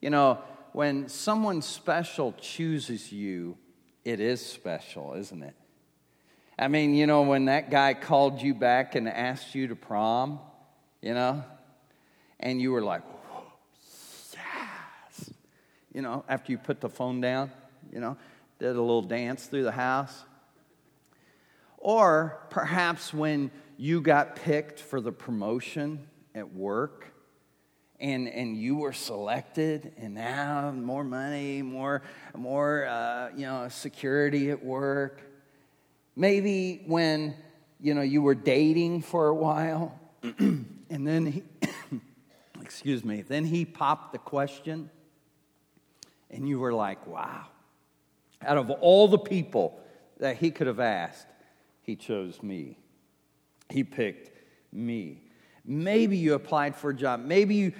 You 0.00 0.10
know, 0.10 0.38
when 0.72 1.08
someone 1.08 1.62
special 1.62 2.34
chooses 2.40 3.10
you, 3.10 3.56
it 4.04 4.20
is 4.20 4.44
special, 4.44 5.14
isn't 5.14 5.42
it? 5.42 5.54
I 6.58 6.68
mean, 6.68 6.94
you 6.94 7.06
know, 7.06 7.22
when 7.22 7.46
that 7.46 7.70
guy 7.70 7.94
called 7.94 8.42
you 8.42 8.54
back 8.54 8.94
and 8.94 9.08
asked 9.08 9.54
you 9.54 9.68
to 9.68 9.76
prom, 9.76 10.40
you 11.00 11.14
know, 11.14 11.44
and 12.40 12.60
you 12.60 12.72
were 12.72 12.82
like, 12.82 13.02
yes, 14.34 15.30
you 15.92 16.02
know, 16.02 16.24
after 16.28 16.52
you 16.52 16.58
put 16.58 16.80
the 16.80 16.88
phone 16.88 17.20
down, 17.20 17.50
you 17.92 18.00
know, 18.00 18.16
did 18.58 18.74
a 18.74 18.80
little 18.80 19.02
dance 19.02 19.46
through 19.46 19.62
the 19.62 19.72
house. 19.72 20.24
Or 21.76 22.46
perhaps 22.50 23.14
when 23.14 23.50
you 23.76 24.00
got 24.00 24.36
picked 24.36 24.80
for 24.80 25.00
the 25.00 25.12
promotion 25.12 26.08
at 26.34 26.52
work 26.52 27.06
and, 28.00 28.28
and 28.28 28.56
you 28.56 28.76
were 28.76 28.92
selected 28.92 29.92
and 29.96 30.14
now 30.14 30.72
more 30.72 31.04
money, 31.04 31.62
more, 31.62 32.02
more 32.36 32.86
uh, 32.86 33.30
you 33.36 33.46
know, 33.46 33.68
security 33.68 34.50
at 34.50 34.64
work. 34.64 35.22
Maybe 36.16 36.82
when 36.86 37.36
you 37.80 37.94
know 37.94 38.02
you 38.02 38.22
were 38.22 38.34
dating 38.34 39.02
for 39.02 39.28
a 39.28 39.34
while 39.34 40.00
and 40.22 40.66
then 40.90 41.26
he 41.26 41.42
excuse 42.60 43.04
me, 43.04 43.22
then 43.22 43.44
he 43.44 43.64
popped 43.64 44.12
the 44.12 44.18
question 44.18 44.90
and 46.28 46.48
you 46.48 46.58
were 46.58 46.72
like, 46.72 47.06
wow 47.06 47.46
out 48.42 48.56
of 48.56 48.70
all 48.70 49.08
the 49.08 49.18
people 49.18 49.78
that 50.18 50.36
he 50.36 50.50
could 50.50 50.66
have 50.66 50.80
asked, 50.80 51.26
he 51.82 51.96
chose 51.96 52.42
me. 52.42 52.78
He 53.68 53.84
picked 53.84 54.30
me. 54.72 55.22
Maybe 55.64 56.16
you 56.16 56.34
applied 56.34 56.76
for 56.76 56.90
a 56.90 56.94
job. 56.94 57.24
Maybe 57.24 57.54
you 57.54 57.72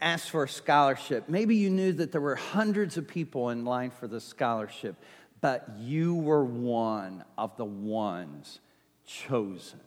asked 0.00 0.30
for 0.30 0.44
a 0.44 0.48
scholarship. 0.48 1.28
Maybe 1.28 1.56
you 1.56 1.70
knew 1.70 1.92
that 1.92 2.12
there 2.12 2.20
were 2.20 2.36
hundreds 2.36 2.96
of 2.96 3.08
people 3.08 3.50
in 3.50 3.64
line 3.64 3.90
for 3.90 4.06
the 4.06 4.20
scholarship, 4.20 4.96
but 5.40 5.68
you 5.78 6.14
were 6.14 6.44
one 6.44 7.24
of 7.36 7.56
the 7.56 7.64
ones 7.64 8.60
chosen. 9.06 9.80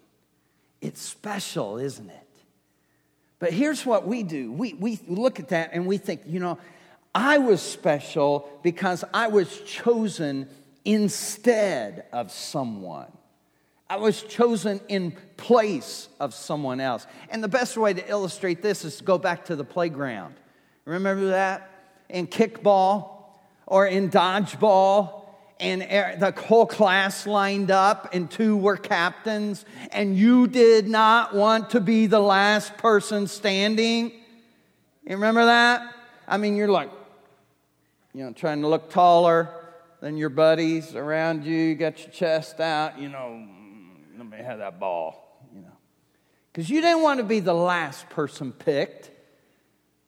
It's 0.82 1.02
special, 1.02 1.78
isn't 1.78 2.10
it? 2.10 2.28
But 3.40 3.54
here's 3.54 3.86
what 3.86 4.08
we 4.08 4.24
do 4.24 4.52
we, 4.52 4.74
we 4.74 5.00
look 5.08 5.40
at 5.40 5.50
that 5.50 5.72
and 5.74 5.86
we 5.86 5.98
think, 5.98 6.22
you 6.26 6.40
know, 6.40 6.58
I 7.20 7.40
was 7.40 7.64
special 7.64 8.48
because 8.62 9.04
I 9.12 9.26
was 9.26 9.62
chosen 9.62 10.48
instead 10.86 12.06
of 12.14 12.32
someone. 12.32 13.12
I 13.90 13.96
was 13.96 14.22
chosen 14.22 14.80
in 14.88 15.16
place 15.36 16.10
of 16.20 16.36
someone 16.36 16.80
else. 16.80 17.08
And 17.32 17.44
the 17.44 17.48
best 17.48 17.76
way 17.76 17.96
to 17.96 18.08
illustrate 18.08 18.62
this 18.62 18.86
is 18.86 18.98
to 18.98 19.04
go 19.04 19.18
back 19.18 19.46
to 19.46 19.56
the 19.56 19.64
playground. 19.64 20.36
Remember 20.86 21.30
that? 21.30 21.72
In 22.08 22.28
kickball 22.28 23.24
or 23.66 23.88
in 23.88 24.12
dodgeball, 24.12 25.26
and 25.60 25.82
the 25.82 26.32
whole 26.46 26.68
class 26.68 27.26
lined 27.26 27.72
up, 27.72 28.14
and 28.14 28.30
two 28.30 28.56
were 28.56 28.78
captains, 28.78 29.66
and 29.92 30.16
you 30.16 30.46
did 30.46 30.88
not 30.88 31.34
want 31.34 31.72
to 31.72 31.80
be 31.80 32.06
the 32.06 32.20
last 32.20 32.78
person 32.78 33.26
standing. 33.26 34.12
You 35.04 35.16
remember 35.16 35.46
that? 35.46 35.96
I 36.28 36.38
mean, 36.38 36.56
you're 36.56 36.68
like, 36.68 36.92
you 38.13 38.24
know, 38.24 38.32
trying 38.32 38.62
to 38.62 38.67
look 38.67 38.89
taller 38.89 39.50
than 40.02 40.17
your 40.17 40.30
buddies 40.30 40.96
around 40.96 41.43
you. 41.43 41.56
You 41.56 41.76
got 41.76 42.00
your 42.00 42.10
chest 42.10 42.60
out, 42.60 43.00
you 43.00 43.10
know, 43.10 43.46
mm, 43.48 44.17
let 44.17 44.28
me 44.28 44.38
have 44.38 44.60
that 44.60 44.80
ball, 44.80 45.43
you 45.54 45.62
know. 45.62 45.78
Because 46.52 46.70
you 46.70 46.82
didn't 46.82 47.04
want 47.04 47.20
to 47.20 47.24
be 47.24 47.39
the 47.39 47.54
last 47.54 48.10
person 48.10 48.52
picked. 48.52 49.12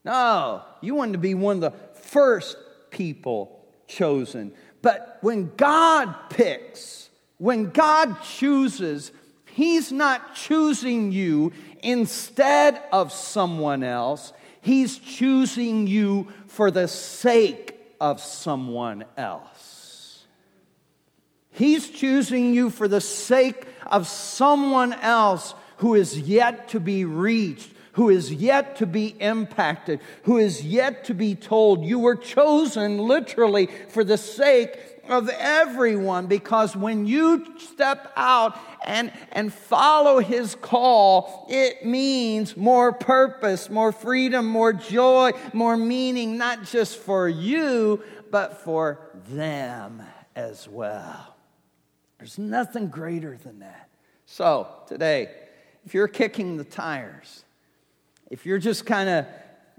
No, 0.06 0.64
you 0.82 0.96
wanted 0.96 1.14
to 1.14 1.18
be 1.20 1.34
one 1.34 1.64
of 1.64 1.74
the 1.74 2.00
first 2.02 2.58
people 2.90 3.66
chosen. 3.88 4.54
But 4.82 5.18
when 5.22 5.52
God 5.58 6.16
picks, 6.30 7.10
when 7.38 7.72
God 7.72 8.22
chooses, 8.24 9.12
He's 9.46 9.92
not 9.92 10.36
choosing 10.36 11.12
you 11.12 11.52
instead 11.84 12.82
of 12.94 13.12
someone 13.12 13.84
else. 13.84 14.32
He's 14.62 14.98
choosing 14.98 15.88
you 15.88 16.28
for 16.48 16.72
the 16.72 16.88
sake 16.88 17.79
of 18.00 18.22
someone 18.22 19.06
else. 19.18 20.26
He's 21.52 21.90
choosing 21.90 22.54
you 22.54 22.70
for 22.70 22.88
the 22.88 23.02
sake 23.02 23.66
of 23.86 24.08
someone 24.08 24.94
else 24.94 25.54
who 25.78 25.96
is 25.96 26.18
yet 26.18 26.70
to 26.70 26.80
be 26.80 27.06
reached, 27.06 27.72
who 27.94 28.10
is 28.10 28.32
yet 28.32 28.78
to 28.78 28.86
be 28.86 29.08
impacted, 29.20 30.00
who 30.24 30.38
is 30.38 30.66
yet 30.66 31.06
to 31.06 31.14
be 31.14 31.36
told. 31.36 31.84
You 31.84 32.00
were 32.00 32.16
chosen 32.16 32.98
literally 33.00 33.70
for 33.90 34.04
the 34.04 34.18
sake 34.18 34.99
of 35.10 35.28
everyone 35.30 36.28
because 36.28 36.76
when 36.76 37.06
you 37.06 37.46
step 37.58 38.12
out 38.16 38.58
and, 38.86 39.12
and 39.32 39.52
follow 39.52 40.20
his 40.20 40.56
call, 40.56 41.48
it 41.50 41.86
means 41.86 42.56
more 42.56 42.94
purpose, 42.94 43.70
more 43.70 43.92
freedom, 43.92 44.46
more 44.46 44.72
joy, 44.72 45.32
more 45.52 45.76
meaning, 45.76 46.38
not 46.38 46.64
just 46.64 46.98
for 46.98 47.28
you, 47.28 48.02
but 48.32 48.62
for 48.62 49.00
them 49.30 50.04
as 50.36 50.68
well. 50.68 51.36
There's 52.20 52.38
nothing 52.38 52.90
greater 52.90 53.38
than 53.38 53.60
that. 53.60 53.90
So, 54.26 54.68
today, 54.88 55.32
if 55.86 55.94
you're 55.94 56.08
kicking 56.08 56.58
the 56.58 56.64
tires, 56.64 57.44
if 58.30 58.46
you're 58.46 58.60
just 58.60 58.86
kind 58.86 59.10
of, 59.10 59.26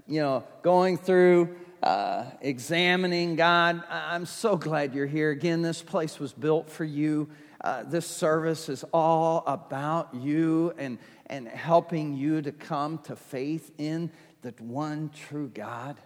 you 0.07 0.19
know, 0.19 0.43
going 0.61 0.97
through 0.97 1.55
uh, 1.83 2.25
examining 2.41 3.35
God. 3.35 3.83
I'm 3.89 4.25
so 4.25 4.55
glad 4.55 4.93
you're 4.93 5.07
here. 5.07 5.31
Again, 5.31 5.61
this 5.61 5.81
place 5.81 6.19
was 6.19 6.33
built 6.33 6.69
for 6.69 6.83
you. 6.83 7.29
Uh, 7.59 7.83
this 7.83 8.05
service 8.05 8.69
is 8.69 8.83
all 8.93 9.43
about 9.45 10.13
you 10.13 10.73
and, 10.77 10.97
and 11.27 11.47
helping 11.47 12.15
you 12.15 12.41
to 12.41 12.51
come 12.51 12.99
to 12.99 13.15
faith 13.15 13.71
in 13.77 14.11
the 14.41 14.53
one 14.59 15.09
true 15.09 15.47
God. 15.47 15.97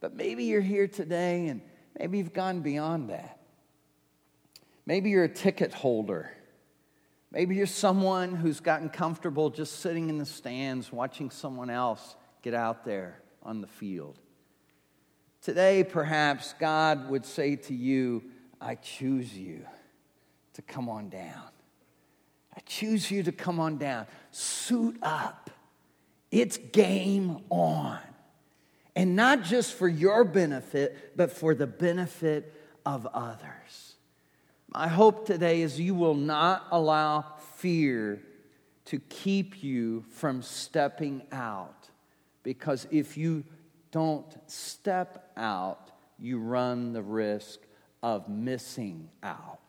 But 0.00 0.14
maybe 0.14 0.44
you're 0.44 0.60
here 0.60 0.86
today 0.86 1.48
and 1.48 1.60
maybe 1.98 2.18
you've 2.18 2.32
gone 2.32 2.60
beyond 2.60 3.10
that. 3.10 3.40
Maybe 4.84 5.10
you're 5.10 5.24
a 5.24 5.28
ticket 5.28 5.72
holder. 5.72 6.30
Maybe 7.32 7.56
you're 7.56 7.66
someone 7.66 8.36
who's 8.36 8.60
gotten 8.60 8.88
comfortable 8.88 9.50
just 9.50 9.80
sitting 9.80 10.08
in 10.08 10.18
the 10.18 10.26
stands 10.26 10.92
watching 10.92 11.30
someone 11.30 11.70
else 11.70 12.14
get 12.42 12.54
out 12.54 12.84
there 12.84 13.20
on 13.42 13.60
the 13.60 13.66
field. 13.66 14.18
Today, 15.46 15.84
perhaps 15.84 16.56
God 16.58 17.08
would 17.08 17.24
say 17.24 17.54
to 17.54 17.72
you, 17.72 18.24
I 18.60 18.74
choose 18.74 19.32
you 19.32 19.60
to 20.54 20.62
come 20.62 20.88
on 20.88 21.08
down. 21.08 21.50
I 22.56 22.58
choose 22.66 23.12
you 23.12 23.22
to 23.22 23.30
come 23.30 23.60
on 23.60 23.78
down. 23.78 24.08
Suit 24.32 24.98
up. 25.02 25.50
It's 26.32 26.58
game 26.58 27.44
on. 27.48 28.00
And 28.96 29.14
not 29.14 29.44
just 29.44 29.74
for 29.74 29.86
your 29.86 30.24
benefit, 30.24 31.12
but 31.16 31.30
for 31.30 31.54
the 31.54 31.68
benefit 31.68 32.52
of 32.84 33.06
others. 33.14 33.94
My 34.74 34.88
hope 34.88 35.28
today 35.28 35.62
is 35.62 35.78
you 35.78 35.94
will 35.94 36.16
not 36.16 36.66
allow 36.72 37.24
fear 37.54 38.20
to 38.86 38.98
keep 38.98 39.62
you 39.62 40.06
from 40.10 40.42
stepping 40.42 41.22
out. 41.30 41.88
Because 42.42 42.88
if 42.90 43.16
you 43.16 43.44
don't 43.90 44.36
step 44.46 45.30
out, 45.36 45.90
you 46.18 46.38
run 46.38 46.92
the 46.92 47.02
risk 47.02 47.60
of 48.02 48.28
missing 48.28 49.08
out. 49.22 49.60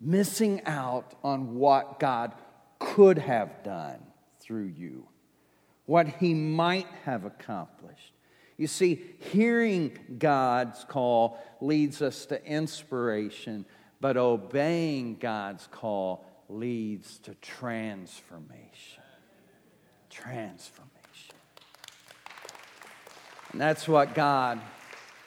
Missing 0.00 0.62
out 0.66 1.14
on 1.22 1.54
what 1.54 2.00
God 2.00 2.34
could 2.78 3.18
have 3.18 3.62
done 3.62 4.00
through 4.40 4.66
you, 4.66 5.06
what 5.86 6.08
He 6.08 6.34
might 6.34 6.88
have 7.04 7.24
accomplished. 7.24 8.12
You 8.56 8.66
see, 8.66 9.02
hearing 9.18 9.98
God's 10.18 10.84
call 10.84 11.38
leads 11.60 12.02
us 12.02 12.26
to 12.26 12.44
inspiration, 12.44 13.64
but 14.00 14.16
obeying 14.16 15.16
God's 15.16 15.68
call 15.70 16.24
leads 16.48 17.18
to 17.20 17.34
transformation. 17.36 19.02
Transformation. 20.10 20.91
And 23.52 23.60
that's 23.60 23.86
what 23.86 24.14
God 24.14 24.60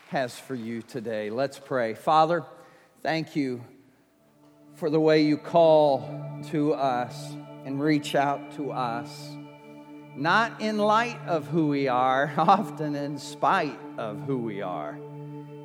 has 0.10 0.38
for 0.38 0.56
you 0.56 0.82
today. 0.82 1.30
Let's 1.30 1.60
pray. 1.60 1.94
Father, 1.94 2.44
thank 3.04 3.36
you 3.36 3.64
for 4.76 4.90
the 4.90 5.00
way 5.00 5.22
you 5.22 5.38
call 5.38 6.42
to 6.50 6.74
us 6.74 7.34
and 7.66 7.80
reach 7.80 8.16
out 8.16 8.56
to 8.56 8.72
us. 8.72 9.30
Not 10.16 10.60
in 10.60 10.80
light 10.80 11.20
of 11.28 11.48
who 11.48 11.68
we 11.68 11.88
are, 11.88 12.34
often 12.38 12.96
in 12.96 13.20
spite 13.20 13.78
of 13.98 14.22
who 14.24 14.40
we 14.40 14.62
are. 14.62 14.98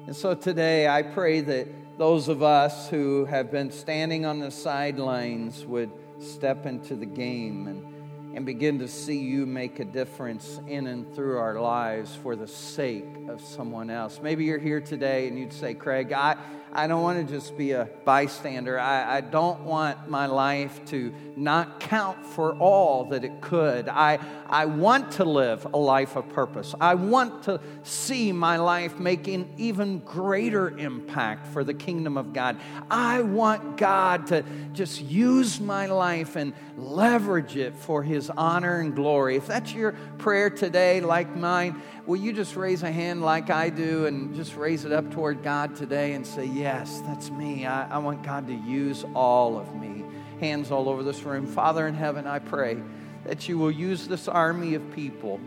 And 0.07 0.15
so 0.15 0.35
today 0.35 0.87
I 0.87 1.03
pray 1.03 1.41
that 1.41 1.67
those 1.97 2.29
of 2.29 2.43
us 2.43 2.91
who 2.91 3.25
have 3.25 3.51
been 3.51 3.71
standing 3.71 4.27
on 4.27 4.39
the 4.39 4.51
sidelines 4.51 5.65
would 5.65 5.91
step 6.19 6.67
into 6.67 6.95
the 6.95 7.07
game 7.07 7.69
and 7.69 7.90
and 8.35 8.47
begin 8.47 8.79
to 8.79 8.89
see 8.89 9.19
you 9.19 9.47
make 9.47 9.81
a 9.81 9.85
difference 9.85 10.61
in 10.67 10.87
and 10.87 11.13
through 11.15 11.39
our 11.39 11.61
lives 11.61 12.15
for 12.15 12.37
the 12.37 12.47
sake 12.47 13.07
of 13.29 13.41
someone 13.41 13.91
else. 13.91 14.21
Maybe 14.23 14.45
you're 14.45 14.59
here 14.59 14.81
today 14.81 15.29
and 15.29 15.39
you'd 15.39 15.53
say, 15.53 15.75
Craig, 15.75 16.13
I, 16.13 16.37
I 16.73 16.87
don't 16.87 17.03
want 17.03 17.27
to 17.27 17.35
just 17.35 17.57
be 17.59 17.73
a 17.73 17.89
bystander. 18.05 18.79
I, 18.79 19.17
I 19.17 19.21
don't 19.21 19.61
want 19.63 20.09
my 20.09 20.27
life 20.27 20.85
to 20.87 21.13
not 21.37 21.81
count 21.81 22.25
for 22.25 22.55
all 22.55 23.07
that 23.07 23.25
it 23.25 23.41
could. 23.41 23.89
I, 23.89 24.19
I 24.49 24.67
want 24.67 25.13
to 25.13 25.25
live 25.25 25.67
a 25.73 25.77
life 25.79 26.17
of 26.17 26.29
purpose. 26.29 26.75
I 26.81 26.95
want 26.95 27.45
to 27.45 27.61
see 27.83 28.31
my 28.31 28.57
life 28.59 28.99
making 28.99 29.53
even 29.57 29.99
greater 30.01 30.77
impact 30.79 31.49
for 31.49 31.65
the 31.65 31.75
kingdom 31.75 32.17
of 32.17 32.33
God. 32.33 32.59
I 32.91 33.23
want 33.23 33.77
God 33.77 34.29
to 34.29 34.45
just 34.73 35.03
use 35.03 35.61
my 35.61 35.87
life 35.87 36.37
and 36.37 36.53
leverage 36.77 37.57
it 37.57 37.75
for 37.75 38.03
His 38.03 38.31
honor 38.31 38.81
and 38.81 38.95
glory. 38.95 39.37
If 39.37 39.47
that's 39.47 39.73
your 39.73 39.93
prayer 40.19 40.51
today, 40.51 41.01
like 41.01 41.35
mine, 41.35 41.81
will 42.11 42.17
you 42.17 42.33
just 42.33 42.57
raise 42.57 42.83
a 42.83 42.91
hand 42.91 43.23
like 43.23 43.51
I 43.51 43.71
do 43.71 44.07
and 44.07 44.35
just 44.35 44.57
raise 44.57 44.85
it 44.85 44.91
up 44.91 45.13
toward 45.13 45.45
God 45.45 45.77
today 45.77 46.15
and 46.15 46.27
say, 46.27 46.45
Yes, 46.45 47.01
that's 47.07 47.31
me. 47.31 47.67
I, 47.67 47.89
I 47.89 47.99
want 47.99 48.25
God 48.25 48.49
to 48.49 48.53
use 48.53 49.05
all 49.15 49.57
of 49.57 49.77
me. 49.77 50.05
Hands 50.41 50.73
all 50.73 50.89
over 50.89 51.05
this 51.05 51.23
room. 51.23 51.47
Father 51.47 51.87
in 51.87 51.95
heaven, 51.95 52.27
I 52.27 52.41
pray 52.41 52.83
that 53.23 53.49
you 53.49 53.59
will 53.59 53.71
use 53.71 54.09
this 54.09 54.27
army 54.27 54.75
of 54.75 54.91
people 54.93 55.39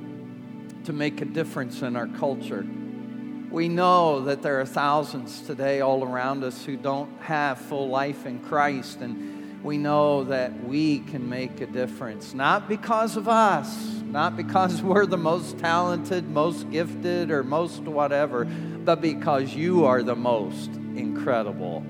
to 0.85 0.93
make 0.93 1.19
a 1.19 1.25
difference 1.25 1.81
in 1.81 1.97
our 1.97 2.07
culture. 2.07 2.65
We 3.51 3.67
know 3.67 4.21
that 4.21 4.41
there 4.41 4.61
are 4.61 4.65
thousands 4.65 5.41
today 5.41 5.81
all 5.81 6.01
around 6.01 6.45
us 6.45 6.63
who 6.63 6.77
don't 6.77 7.11
have 7.23 7.57
full 7.59 7.89
life 7.89 8.25
in 8.25 8.39
Christ, 8.39 9.01
and 9.01 9.61
we 9.65 9.77
know 9.77 10.23
that 10.23 10.63
we 10.63 10.99
can 10.99 11.27
make 11.27 11.59
a 11.59 11.65
difference, 11.65 12.33
not 12.33 12.69
because 12.69 13.17
of 13.17 13.27
us, 13.27 14.01
not 14.13 14.37
because 14.37 14.79
we're 14.83 15.07
the 15.07 15.17
most 15.17 15.57
talented, 15.57 16.29
most 16.29 16.69
gifted, 16.69 17.31
or 17.31 17.43
most 17.43 17.81
whatever, 17.81 18.45
but 18.45 19.01
because 19.01 19.55
you 19.55 19.85
are 19.85 20.03
the 20.03 20.15
most 20.15 20.69
incredible. 20.95 21.83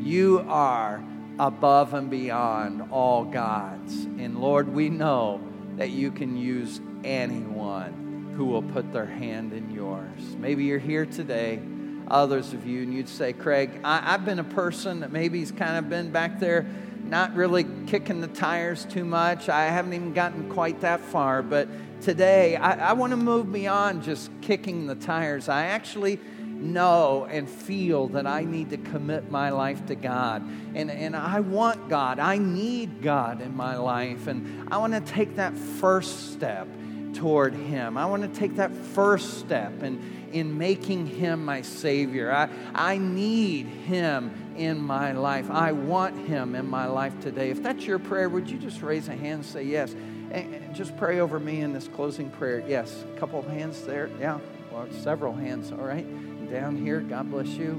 You 0.00 0.46
are 0.48 1.04
above 1.38 1.92
and 1.92 2.08
beyond 2.08 2.90
all 2.90 3.26
gods. 3.26 4.04
And 4.04 4.40
Lord, 4.40 4.68
we 4.72 4.88
know 4.88 5.42
that 5.76 5.90
you 5.90 6.10
can 6.10 6.38
use 6.38 6.80
anyone 7.04 8.32
who 8.34 8.46
will 8.46 8.62
put 8.62 8.90
their 8.94 9.04
hand 9.04 9.52
in 9.52 9.70
yours. 9.70 10.20
Maybe 10.38 10.64
you're 10.64 10.78
here 10.78 11.04
today, 11.04 11.60
others 12.08 12.54
of 12.54 12.66
you, 12.66 12.82
and 12.82 12.94
you'd 12.94 13.10
say, 13.10 13.34
Craig, 13.34 13.78
I, 13.84 13.98
have 13.98 14.24
been 14.24 14.38
a 14.38 14.44
person 14.44 15.00
that 15.00 15.12
maybe 15.12 15.40
has 15.40 15.52
kind 15.52 15.76
of 15.76 15.90
been 15.90 16.12
back 16.12 16.40
there 16.40 16.64
not 17.08 17.34
really 17.34 17.66
kicking 17.86 18.20
the 18.20 18.28
tires 18.28 18.84
too 18.84 19.04
much. 19.04 19.48
I 19.48 19.66
haven't 19.66 19.94
even 19.94 20.12
gotten 20.12 20.50
quite 20.50 20.80
that 20.82 21.00
far. 21.00 21.42
But 21.42 21.68
today, 22.02 22.56
I, 22.56 22.90
I 22.90 22.92
want 22.92 23.12
to 23.12 23.16
move 23.16 23.52
beyond 23.52 24.02
just 24.02 24.30
kicking 24.42 24.86
the 24.86 24.94
tires. 24.94 25.48
I 25.48 25.66
actually 25.66 26.20
know 26.60 27.26
and 27.30 27.48
feel 27.48 28.08
that 28.08 28.26
I 28.26 28.44
need 28.44 28.70
to 28.70 28.76
commit 28.76 29.30
my 29.30 29.50
life 29.50 29.86
to 29.86 29.94
God. 29.94 30.42
And, 30.74 30.90
and 30.90 31.16
I 31.16 31.40
want 31.40 31.88
God. 31.88 32.18
I 32.18 32.38
need 32.38 33.02
God 33.02 33.40
in 33.40 33.56
my 33.56 33.76
life. 33.76 34.26
And 34.26 34.68
I 34.70 34.78
want 34.78 34.92
to 34.92 35.00
take 35.00 35.36
that 35.36 35.56
first 35.56 36.32
step 36.32 36.68
toward 37.14 37.54
Him. 37.54 37.96
I 37.96 38.06
want 38.06 38.22
to 38.22 38.40
take 38.40 38.56
that 38.56 38.72
first 38.72 39.38
step 39.38 39.82
in, 39.82 40.28
in 40.32 40.58
making 40.58 41.06
Him 41.06 41.44
my 41.44 41.62
Savior. 41.62 42.32
I, 42.32 42.48
I 42.74 42.98
need 42.98 43.66
Him 43.66 44.47
in 44.58 44.80
my 44.80 45.12
life. 45.12 45.50
I 45.50 45.72
want 45.72 46.26
Him 46.26 46.54
in 46.54 46.66
my 46.68 46.86
life 46.86 47.18
today. 47.20 47.50
If 47.50 47.62
that's 47.62 47.84
your 47.86 47.98
prayer, 47.98 48.28
would 48.28 48.50
you 48.50 48.58
just 48.58 48.82
raise 48.82 49.08
a 49.08 49.16
hand 49.16 49.34
and 49.34 49.46
say 49.46 49.62
yes? 49.62 49.94
And 50.30 50.74
just 50.74 50.96
pray 50.96 51.20
over 51.20 51.40
me 51.40 51.60
in 51.60 51.72
this 51.72 51.88
closing 51.88 52.30
prayer. 52.30 52.62
Yes, 52.66 53.04
a 53.14 53.18
couple 53.18 53.38
of 53.38 53.46
hands 53.46 53.82
there. 53.82 54.10
Yeah, 54.20 54.40
well, 54.70 54.86
several 54.90 55.32
hands. 55.32 55.72
All 55.72 55.78
right. 55.78 56.06
Down 56.50 56.76
here, 56.76 57.00
God 57.00 57.30
bless 57.30 57.48
you. 57.48 57.70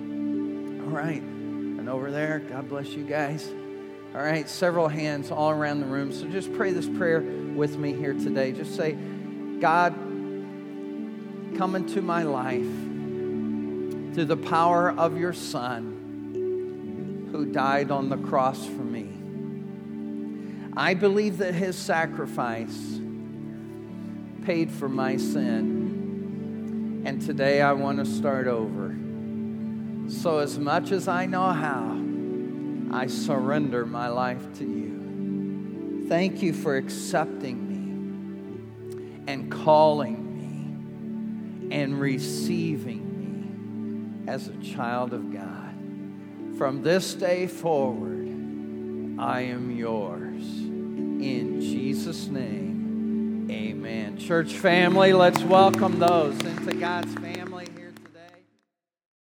All 0.84 0.92
right. 0.92 1.22
And 1.22 1.90
over 1.90 2.12
there, 2.12 2.40
God 2.40 2.70
bless 2.70 2.90
you 2.90 3.04
guys. 3.04 3.52
All 4.16 4.22
right, 4.22 4.50
several 4.50 4.88
hands 4.88 5.30
all 5.30 5.52
around 5.52 5.82
the 5.82 5.86
room. 5.86 6.12
So 6.12 6.28
just 6.28 6.52
pray 6.54 6.72
this 6.72 6.90
prayer 6.90 7.22
with 7.22 7.78
me 7.78 7.94
here 7.94 8.14
today. 8.14 8.52
Just 8.52 8.76
say, 8.76 8.94
God, 9.60 9.94
come 11.58 11.76
into 11.76 12.02
my 12.02 12.24
life 12.24 12.66
through 14.16 14.26
the 14.26 14.38
power 14.38 14.90
of 14.92 15.18
your 15.18 15.34
Son 15.34 15.99
who 17.40 17.46
died 17.46 17.90
on 17.90 18.10
the 18.10 18.18
cross 18.18 18.66
for 18.66 18.84
me. 18.84 19.08
I 20.76 20.94
believe 20.94 21.38
that 21.38 21.54
his 21.54 21.78
sacrifice 21.78 23.00
paid 24.44 24.70
for 24.70 24.90
my 24.90 25.16
sin. 25.16 27.02
And 27.06 27.22
today 27.22 27.62
I 27.62 27.72
want 27.72 28.00
to 28.00 28.06
start 28.06 28.48
over. 28.48 28.94
So, 30.12 30.40
as 30.40 30.60
much 30.60 30.92
as 30.92 31.08
I 31.08 31.28
know 31.28 31.54
how, 31.54 31.98
I 32.92 33.08
surrender 33.08 33.86
my 33.86 34.10
life 34.10 34.54
to 34.58 34.66
you. 34.66 36.06
Thank 36.10 36.42
you 36.42 36.52
for 36.52 36.76
accepting 36.76 37.70
me 37.70 37.78
and 39.32 39.50
calling 39.50 41.70
me 41.70 41.74
and 41.74 42.02
receiving 42.02 44.26
me 44.26 44.30
as 44.30 44.50
a 44.50 44.58
child 44.58 45.14
of 45.14 45.32
God. 45.32 45.59
From 46.60 46.82
this 46.82 47.14
day 47.14 47.48
forward, 47.48 48.28
I 49.18 49.44
am 49.44 49.72
yours. 49.72 50.44
In 50.44 51.62
Jesus' 51.62 52.28
name, 52.28 53.48
amen. 53.50 54.18
Church 54.18 54.52
family, 54.56 55.14
let's 55.14 55.42
welcome 55.42 56.00
those 56.00 56.38
into 56.42 56.74
God's 56.76 57.14
family. 57.14 57.59